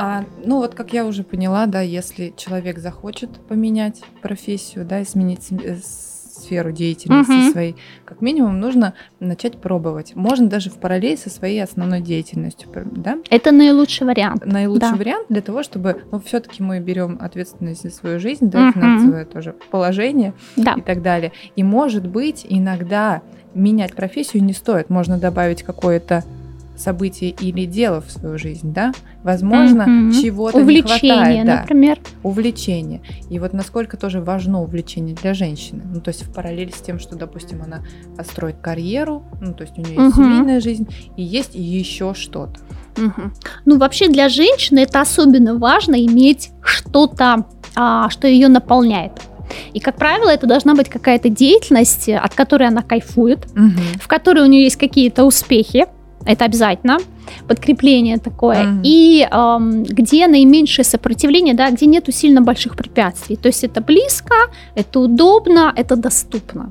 А, 0.00 0.24
ну 0.44 0.58
вот, 0.58 0.76
как 0.76 0.92
я 0.92 1.04
уже 1.04 1.24
поняла, 1.24 1.66
да, 1.66 1.80
если 1.80 2.32
человек 2.36 2.78
захочет 2.78 3.30
поменять 3.48 4.00
профессию, 4.22 4.84
да, 4.84 5.02
изменить 5.02 5.48
э, 5.50 5.76
сферу 6.38 6.72
деятельности 6.72 7.46
угу. 7.46 7.52
своей, 7.52 7.76
как 8.04 8.20
минимум 8.20 8.60
нужно 8.60 8.94
начать 9.20 9.60
пробовать. 9.60 10.14
Можно 10.14 10.48
даже 10.48 10.70
в 10.70 10.74
параллель 10.74 11.16
со 11.16 11.30
своей 11.30 11.62
основной 11.62 12.00
деятельностью, 12.00 12.68
да? 12.92 13.18
Это 13.30 13.52
наилучший 13.52 14.06
вариант. 14.06 14.44
Наилучший 14.44 14.90
да. 14.90 14.96
вариант 14.96 15.26
для 15.28 15.42
того, 15.42 15.62
чтобы, 15.62 16.02
ну, 16.10 16.20
все-таки 16.20 16.62
мы 16.62 16.80
берем 16.80 17.18
ответственность 17.20 17.82
за 17.82 17.90
свою 17.90 18.20
жизнь, 18.20 18.50
да, 18.50 18.68
угу. 18.68 18.72
финансовое 18.72 19.24
тоже 19.24 19.54
положение 19.70 20.34
да. 20.56 20.74
и 20.74 20.80
так 20.80 21.02
далее. 21.02 21.32
И 21.56 21.62
может 21.62 22.06
быть 22.06 22.46
иногда 22.48 23.22
менять 23.54 23.94
профессию 23.94 24.44
не 24.44 24.52
стоит, 24.52 24.90
можно 24.90 25.18
добавить 25.18 25.62
какое-то 25.62 26.24
событие 26.78 27.30
или 27.30 27.64
дело 27.66 28.00
в 28.00 28.10
свою 28.10 28.38
жизнь, 28.38 28.72
да? 28.72 28.92
Возможно, 29.22 29.82
mm-hmm. 29.82 30.22
чего-то 30.22 30.62
не 30.62 30.82
хватает. 30.82 31.46
Да. 31.46 31.60
например. 31.60 31.98
Увлечение. 32.22 33.02
И 33.30 33.38
вот 33.38 33.52
насколько 33.52 33.96
тоже 33.96 34.20
важно 34.20 34.62
увлечение 34.62 35.14
для 35.14 35.34
женщины. 35.34 35.82
Ну, 35.84 36.00
то 36.00 36.10
есть 36.10 36.22
в 36.22 36.32
параллель 36.32 36.72
с 36.72 36.80
тем, 36.80 36.98
что, 36.98 37.16
допустим, 37.16 37.62
она 37.62 37.80
построит 38.16 38.58
карьеру, 38.58 39.24
ну, 39.40 39.52
то 39.54 39.64
есть 39.64 39.76
у 39.76 39.80
нее 39.80 39.94
есть 39.94 40.16
mm-hmm. 40.16 40.22
семейная 40.22 40.60
жизнь, 40.60 40.88
и 41.16 41.22
есть 41.22 41.54
еще 41.54 42.14
что-то. 42.14 42.60
Угу. 42.96 43.30
Ну, 43.64 43.78
вообще 43.78 44.08
для 44.08 44.28
женщины 44.28 44.80
это 44.80 45.00
особенно 45.00 45.56
важно 45.56 45.94
иметь 46.04 46.50
что-то, 46.62 47.46
а, 47.76 48.10
что 48.10 48.26
ее 48.26 48.48
наполняет. 48.48 49.12
И, 49.72 49.80
как 49.80 49.96
правило, 49.96 50.30
это 50.30 50.46
должна 50.46 50.74
быть 50.74 50.88
какая-то 50.88 51.28
деятельность, 51.28 52.08
от 52.08 52.34
которой 52.34 52.68
она 52.68 52.82
кайфует, 52.82 53.46
угу. 53.52 53.70
в 54.00 54.08
которой 54.08 54.44
у 54.44 54.46
нее 54.46 54.64
есть 54.64 54.76
какие-то 54.76 55.24
успехи, 55.24 55.86
это 56.28 56.44
обязательно 56.44 56.98
подкрепление 57.48 58.18
такое, 58.18 58.64
mm-hmm. 58.64 58.80
и 58.84 59.26
эм, 59.30 59.82
где 59.82 60.26
наименьшее 60.26 60.84
сопротивление, 60.84 61.54
да, 61.54 61.70
где 61.70 61.86
нету 61.86 62.12
сильно 62.12 62.42
больших 62.42 62.76
препятствий. 62.76 63.36
То 63.36 63.48
есть 63.48 63.64
это 63.64 63.80
близко, 63.80 64.34
это 64.74 65.00
удобно, 65.00 65.72
это 65.74 65.96
доступно. 65.96 66.70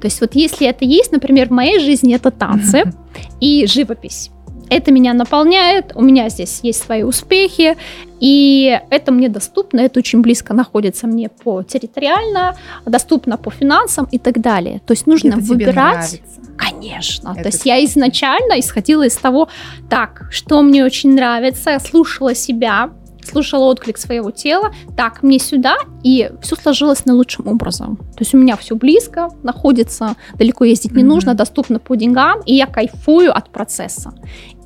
То 0.00 0.06
есть 0.06 0.20
вот 0.20 0.34
если 0.34 0.66
это 0.66 0.84
есть, 0.84 1.12
например, 1.12 1.48
в 1.48 1.52
моей 1.52 1.78
жизни 1.78 2.14
это 2.14 2.30
танцы 2.30 2.78
mm-hmm. 2.78 2.94
и 3.40 3.66
живопись. 3.66 4.30
Это 4.68 4.92
меня 4.92 5.14
наполняет, 5.14 5.92
у 5.94 6.02
меня 6.02 6.28
здесь 6.28 6.60
есть 6.62 6.82
свои 6.82 7.02
успехи, 7.02 7.76
и 8.20 8.80
это 8.90 9.12
мне 9.12 9.28
доступно, 9.28 9.80
это 9.80 10.00
очень 10.00 10.22
близко 10.22 10.54
находится 10.54 11.06
мне 11.06 11.28
по 11.28 11.62
территориально, 11.62 12.56
доступно 12.84 13.36
по 13.36 13.50
финансам 13.50 14.08
и 14.10 14.18
так 14.18 14.40
далее. 14.40 14.80
То 14.86 14.92
есть 14.92 15.06
нужно 15.06 15.28
это 15.28 15.40
выбирать. 15.40 16.22
Конечно. 16.56 17.32
Это... 17.32 17.42
То 17.42 17.48
есть 17.48 17.66
я 17.66 17.84
изначально 17.84 18.58
исходила 18.58 19.06
из 19.06 19.16
того, 19.16 19.48
так, 19.90 20.28
что 20.30 20.62
мне 20.62 20.84
очень 20.84 21.14
нравится, 21.14 21.70
я 21.70 21.80
слушала 21.80 22.34
себя, 22.34 22.90
слушала 23.26 23.64
отклик 23.64 23.98
своего 23.98 24.30
тела, 24.30 24.72
так, 24.96 25.22
мне 25.22 25.38
сюда, 25.38 25.76
и 26.02 26.30
все 26.42 26.56
сложилось 26.56 27.04
наилучшим 27.04 27.48
образом. 27.48 27.96
То 27.96 28.20
есть 28.20 28.34
у 28.34 28.38
меня 28.38 28.56
все 28.56 28.74
близко 28.74 29.28
находится, 29.42 30.16
далеко 30.34 30.64
ездить 30.64 30.92
не 30.92 31.02
mm-hmm. 31.02 31.06
нужно, 31.06 31.34
доступно 31.34 31.78
по 31.78 31.94
деньгам, 31.96 32.40
и 32.46 32.54
я 32.54 32.66
кайфую 32.66 33.36
от 33.36 33.50
процесса. 33.50 34.12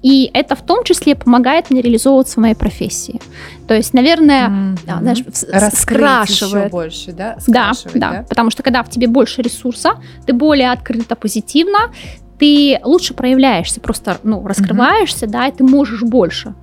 И 0.02 0.30
это 0.32 0.54
в 0.54 0.62
том 0.62 0.84
числе 0.84 1.14
помогает 1.14 1.70
мне 1.70 1.82
реализовываться 1.82 2.34
в 2.34 2.38
моей 2.38 2.54
профессии. 2.54 3.20
То 3.68 3.74
есть, 3.74 3.92
наверное, 3.94 4.48
mm-hmm. 4.48 4.98
знаешь, 5.00 5.74
скрашивает. 5.74 6.64
еще 6.64 6.70
больше, 6.70 7.12
да? 7.12 7.36
Да, 7.46 7.72
да, 7.94 8.12
да. 8.12 8.24
Потому 8.28 8.50
что 8.50 8.62
когда 8.62 8.82
в 8.82 8.90
тебе 8.90 9.06
больше 9.06 9.42
ресурса, 9.42 9.94
ты 10.26 10.32
более 10.32 10.72
открыто, 10.72 11.16
позитивно, 11.16 11.92
ты 12.38 12.80
лучше 12.82 13.14
проявляешься, 13.14 13.80
просто 13.80 14.18
ну, 14.22 14.46
раскрываешься, 14.46 15.26
mm-hmm. 15.26 15.30
да, 15.30 15.46
и 15.48 15.52
ты 15.52 15.64
можешь 15.64 16.02
больше. 16.02 16.54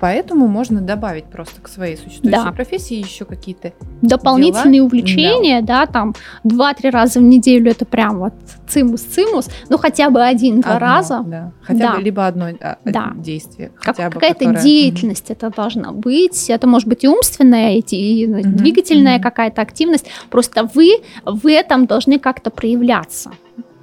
Поэтому 0.00 0.46
можно 0.46 0.80
добавить 0.80 1.24
просто 1.24 1.60
к 1.60 1.68
своей 1.68 1.96
существующей 1.96 2.44
да. 2.44 2.52
профессии 2.52 2.94
еще 2.94 3.24
какие-то 3.24 3.72
дополнительные 4.02 4.78
дела. 4.78 4.86
увлечения, 4.86 5.60
да. 5.60 5.86
да, 5.86 5.92
там 5.92 6.14
два-три 6.44 6.90
раза 6.90 7.18
в 7.18 7.22
неделю 7.22 7.70
это 7.70 7.84
прям 7.84 8.18
вот 8.18 8.34
цимус-цимус, 8.68 9.48
ну 9.68 9.78
хотя 9.78 10.10
бы 10.10 10.22
один-два 10.22 10.78
раза. 10.78 11.22
Да. 11.26 11.52
Хотя 11.62 11.78
да. 11.78 11.96
бы 11.96 12.02
либо 12.02 12.26
одно 12.26 12.46
а, 12.60 12.78
да. 12.84 13.12
действие. 13.16 13.72
Как, 13.80 13.96
какая-то 13.96 14.44
которое... 14.44 14.62
деятельность 14.62 15.30
mm 15.30 15.32
это 15.38 15.50
должна 15.50 15.92
быть. 15.92 16.48
Это 16.48 16.66
может 16.66 16.88
быть 16.88 17.04
и 17.04 17.08
умственная, 17.08 17.76
и, 17.76 17.80
и 17.80 18.26
mm 18.26 18.42
двигательная 18.42 19.18
mm 19.18 19.22
какая-то 19.22 19.62
активность. 19.62 20.06
Просто 20.30 20.68
вы 20.74 21.00
в 21.24 21.46
этом 21.48 21.86
должны 21.86 22.18
как-то 22.18 22.50
проявляться. 22.50 23.30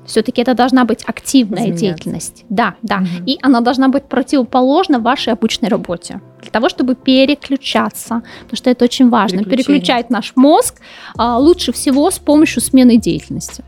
Все-таки 0.05 0.41
это 0.41 0.53
должна 0.53 0.85
быть 0.85 1.03
активная 1.05 1.63
Изменяться. 1.63 1.85
деятельность. 1.85 2.45
Да, 2.49 2.75
да. 2.81 2.97
Угу. 2.97 3.25
И 3.25 3.37
она 3.41 3.61
должна 3.61 3.87
быть 3.89 4.05
противоположна 4.05 4.99
вашей 4.99 5.33
обычной 5.33 5.69
работе. 5.69 6.21
Для 6.41 6.51
того, 6.51 6.69
чтобы 6.69 6.95
переключаться. 6.95 8.21
Потому 8.43 8.57
что 8.57 8.69
это 8.69 8.85
очень 8.85 9.09
важно. 9.09 9.43
Переключать 9.43 10.09
наш 10.09 10.33
мозг 10.35 10.75
а, 11.17 11.39
лучше 11.39 11.71
всего 11.71 12.11
с 12.11 12.19
помощью 12.19 12.61
смены 12.61 12.97
деятельности. 12.97 13.63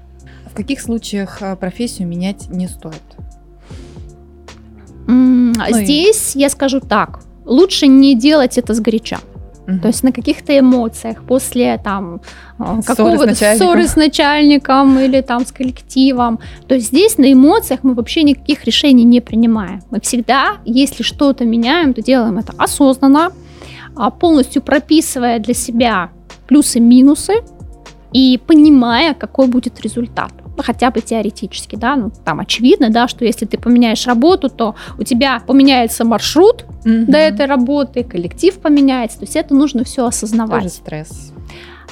В 0.52 0.56
каких 0.56 0.82
случаях 0.82 1.40
а, 1.42 1.56
профессию 1.56 2.08
менять 2.08 2.50
не 2.50 2.68
стоит? 2.68 3.02
М- 5.08 5.54
ну 5.54 5.72
здесь 5.72 6.36
и... 6.36 6.40
я 6.40 6.50
скажу 6.50 6.80
так. 6.80 7.22
Лучше 7.46 7.88
не 7.88 8.16
делать 8.16 8.58
это 8.58 8.74
сгоряча. 8.74 9.20
Угу. 9.68 9.80
То 9.80 9.88
есть 9.90 10.04
на 10.04 10.12
каких-то 10.12 10.58
эмоциях 10.58 11.24
после 11.24 11.78
там 11.78 12.22
а, 12.58 12.82
какого-то 12.82 13.36
ссоры 13.36 13.86
с 13.86 13.96
начальником 13.98 14.98
или 14.98 15.22
там 15.22 15.46
с 15.46 15.52
коллективом. 15.52 16.40
То 16.68 16.76
есть 16.76 16.88
здесь 16.88 17.18
на 17.18 17.32
эмоциях 17.32 17.82
мы 17.84 17.94
вообще 17.94 18.24
никаких 18.24 18.64
решений 18.64 19.04
не 19.04 19.20
принимаем. 19.20 19.82
Мы 19.92 20.00
всегда, 20.00 20.58
если 20.64 21.04
что-то 21.04 21.44
меняем, 21.44 21.94
то 21.94 22.02
делаем 22.02 22.38
это 22.38 22.54
осознанно, 22.58 23.32
а, 23.96 24.10
полностью 24.10 24.62
прописывая 24.62 25.40
для 25.40 25.54
себя 25.54 26.12
плюсы-минусы 26.48 27.42
и 28.14 28.40
понимая, 28.46 29.14
какой 29.14 29.48
будет 29.48 29.82
результат 29.82 30.32
ну, 30.58 30.64
хотя 30.64 30.90
бы 30.90 31.02
теоретически, 31.02 31.76
да, 31.76 31.96
ну, 31.96 32.12
там 32.26 32.40
очевидно, 32.40 32.90
да, 32.90 33.08
что 33.08 33.24
если 33.24 33.46
ты 33.46 33.58
поменяешь 33.60 34.08
работу, 34.08 34.50
то 34.50 34.76
у 34.98 35.04
тебя 35.04 35.40
поменяется 35.46 36.04
маршрут 36.04 36.66
mm-hmm. 36.84 37.06
до 37.06 37.18
этой 37.18 37.46
работы, 37.46 38.04
коллектив 38.04 38.58
поменяется, 38.58 39.20
то 39.20 39.26
есть 39.26 39.36
это 39.36 39.54
нужно 39.54 39.84
все 39.84 40.06
осознавать. 40.08 40.64
Тоже 40.64 40.74
стресс. 40.74 41.32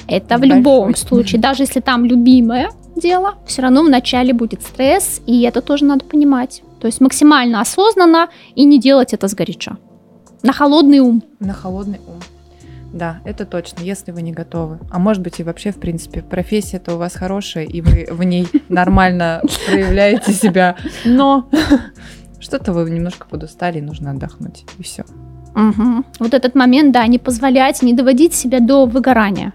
Это 0.08 0.36
Большой. 0.36 0.48
в 0.48 0.56
любом 0.56 0.94
случае, 0.96 1.40
даже 1.40 1.62
если 1.62 1.80
там 1.80 2.04
любимое 2.04 2.70
дело, 2.96 3.34
все 3.46 3.62
равно 3.62 3.82
вначале 3.82 4.32
будет 4.32 4.62
стресс, 4.62 5.20
и 5.26 5.42
это 5.42 5.60
тоже 5.60 5.84
надо 5.84 6.04
понимать. 6.04 6.62
То 6.80 6.88
есть 6.88 7.00
максимально 7.00 7.60
осознанно 7.60 8.28
и 8.56 8.64
не 8.64 8.80
делать 8.80 9.14
это 9.14 9.28
сгоряча. 9.28 9.76
На 10.42 10.52
холодный 10.52 10.98
ум. 10.98 11.22
На 11.38 11.52
холодный 11.52 12.00
ум. 12.06 12.20
Да, 12.96 13.20
это 13.26 13.44
точно, 13.44 13.82
если 13.82 14.10
вы 14.10 14.22
не 14.22 14.32
готовы. 14.32 14.78
А 14.90 14.98
может 14.98 15.22
быть 15.22 15.38
и 15.38 15.42
вообще, 15.42 15.70
в 15.70 15.78
принципе, 15.78 16.22
профессия-то 16.22 16.94
у 16.94 16.96
вас 16.96 17.14
хорошая, 17.14 17.64
и 17.64 17.82
вы 17.82 18.06
в 18.10 18.22
ней 18.22 18.48
нормально 18.70 19.42
проявляете 19.66 20.32
себя, 20.32 20.76
но 21.04 21.46
что-то 22.40 22.72
вы 22.72 22.88
немножко 22.90 23.26
подустали, 23.28 23.78
и 23.78 23.82
нужно 23.82 24.12
отдохнуть, 24.12 24.64
и 24.78 24.82
все. 24.82 25.04
Угу. 25.54 26.04
Вот 26.20 26.32
этот 26.32 26.54
момент, 26.54 26.92
да, 26.92 27.06
не 27.06 27.18
позволять, 27.18 27.82
не 27.82 27.92
доводить 27.92 28.34
себя 28.34 28.60
до 28.60 28.86
выгорания. 28.86 29.52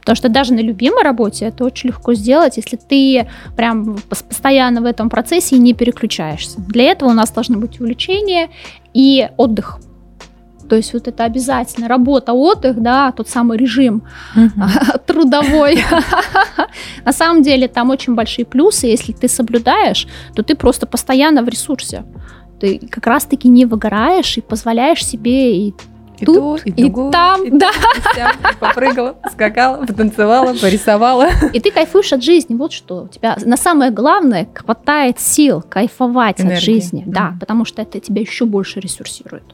Потому 0.00 0.16
что 0.16 0.28
даже 0.28 0.52
на 0.52 0.60
любимой 0.60 1.04
работе 1.04 1.46
это 1.46 1.64
очень 1.64 1.90
легко 1.90 2.14
сделать, 2.14 2.56
если 2.56 2.76
ты 2.76 3.28
прям 3.56 3.98
постоянно 4.08 4.80
в 4.80 4.84
этом 4.84 5.08
процессе 5.08 5.56
и 5.56 5.60
не 5.60 5.74
переключаешься. 5.74 6.60
Для 6.60 6.90
этого 6.90 7.10
у 7.10 7.14
нас 7.14 7.30
должны 7.30 7.56
быть 7.56 7.80
увлечения 7.80 8.50
и 8.92 9.28
отдых. 9.36 9.78
То 10.70 10.76
есть 10.76 10.94
вот 10.94 11.08
это 11.08 11.24
обязательно 11.24 11.88
работа, 11.88 12.32
отдых, 12.32 12.80
да, 12.80 13.10
тот 13.10 13.28
самый 13.28 13.58
режим 13.58 14.02
трудовой. 15.06 15.82
На 17.04 17.12
самом 17.12 17.42
деле 17.42 17.66
там 17.66 17.90
очень 17.90 18.14
большие 18.14 18.44
плюсы, 18.44 18.86
если 18.86 19.12
ты 19.12 19.26
соблюдаешь, 19.26 20.06
то 20.36 20.44
ты 20.44 20.54
просто 20.54 20.86
постоянно 20.86 21.42
в 21.42 21.48
ресурсе. 21.48 22.04
Ты 22.60 22.78
как 22.88 23.08
раз-таки 23.08 23.48
не 23.48 23.66
выгораешь 23.66 24.38
и 24.38 24.40
позволяешь 24.40 25.04
себе 25.04 25.56
и 25.56 25.74
и 26.20 26.26
тут, 26.26 26.60
и, 26.66 26.70
и 26.70 26.92
там, 27.10 27.44
и 27.44 27.50
да. 27.58 27.70
И 28.14 28.54
попрыгала, 28.60 29.16
скакала, 29.32 29.86
потанцевала, 29.86 30.54
порисовала. 30.54 31.30
И 31.52 31.60
ты 31.60 31.70
кайфуешь 31.70 32.12
от 32.12 32.22
жизни. 32.22 32.54
Вот 32.54 32.72
что 32.72 33.04
у 33.04 33.08
тебя 33.08 33.36
на 33.44 33.56
самое 33.56 33.90
главное 33.90 34.46
хватает 34.54 35.18
сил 35.18 35.62
кайфовать 35.62 36.40
Энергии. 36.40 36.56
от 36.56 36.62
жизни. 36.62 37.02
Mm-hmm. 37.02 37.12
Да, 37.12 37.34
потому 37.40 37.64
что 37.64 37.82
это 37.82 37.98
тебя 38.00 38.20
еще 38.20 38.44
больше 38.44 38.80
ресурсирует. 38.80 39.44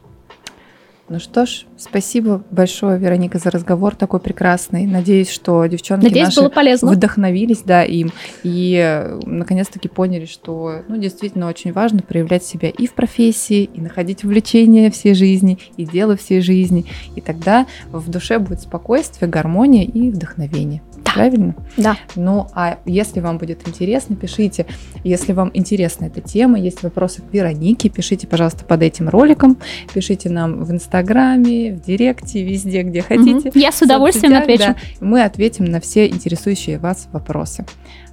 Ну 1.09 1.21
что 1.21 1.47
ж, 1.47 1.66
спасибо 1.79 2.42
большое, 2.51 2.99
Вероника, 2.99 3.38
за 3.38 3.53
разговор 3.53 3.95
такой 3.95 4.19
прекрасный. 4.19 4.87
Надеюсь, 4.87 5.31
что 5.31 5.64
девчонки 5.66 6.05
Надеюсь, 6.05 6.27
наши 6.27 6.40
было 6.40 6.49
полезно. 6.49 6.90
вдохновились, 6.90 7.62
да, 7.62 7.85
им 7.85 8.11
и 8.42 8.77
э, 8.83 9.21
наконец-таки 9.25 9.87
поняли, 9.87 10.25
что 10.25 10.83
ну, 10.88 10.97
действительно 10.97 11.47
очень 11.47 11.73
важно 11.73 12.03
проявлять 12.03 12.42
себя 12.42 12.71
и 12.71 12.88
в 12.88 12.95
профессии, 12.95 13.71
и 13.73 13.81
находить 13.81 14.25
увлечение 14.25 14.90
всей 14.90 15.14
жизни, 15.14 15.59
и 15.77 15.85
дело 15.85 16.16
всей 16.16 16.40
жизни. 16.40 16.87
И 17.14 17.21
тогда 17.21 17.66
в 17.92 18.11
душе 18.11 18.40
будет 18.40 18.62
спокойствие, 18.62 19.31
гармония 19.31 19.85
и 19.85 20.11
вдохновение. 20.11 20.83
Да. 21.07 21.12
Правильно? 21.12 21.55
Да. 21.77 21.97
Ну, 22.16 22.47
а 22.55 22.79
если 22.85 23.21
вам 23.21 23.38
будет 23.38 23.66
интересно, 23.66 24.16
пишите. 24.16 24.66
Если 25.05 25.33
вам 25.33 25.51
интересна 25.55 26.07
эта 26.07 26.21
тема, 26.21 26.59
есть 26.59 26.83
вопросы 26.83 27.23
к 27.23 27.33
Веронике, 27.33 27.88
пишите, 27.88 28.27
пожалуйста, 28.27 28.64
под 28.64 28.83
этим 28.83 29.09
роликом. 29.09 29.57
Пишите 29.95 30.29
нам 30.29 30.64
в 30.64 30.71
Инстаграме, 30.71 31.73
в 31.73 31.81
Директе, 31.81 32.42
везде, 32.42 32.83
где 32.83 33.03
хотите. 33.03 33.51
Угу. 33.51 33.59
Я 33.59 33.73
с 33.73 33.81
удовольствием 33.81 34.37
отвечу. 34.37 34.75
Да. 34.75 34.77
Мы 35.01 35.23
ответим 35.23 35.64
на 35.66 35.81
все 35.81 36.07
интересующие 36.07 36.79
вас 36.79 37.09
вопросы. 37.12 37.64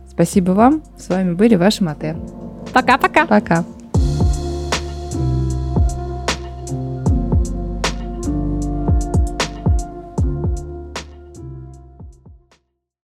Спасибо 0.10 0.52
вам. 0.52 0.84
С 0.98 1.10
вами 1.10 1.34
были 1.34 1.56
ваши 1.56 1.84
Мате. 1.84 2.16
Пока-пока. 2.74 3.26
Пока. 3.26 3.56
-пока. 3.56 3.64
Пока. 3.64 3.83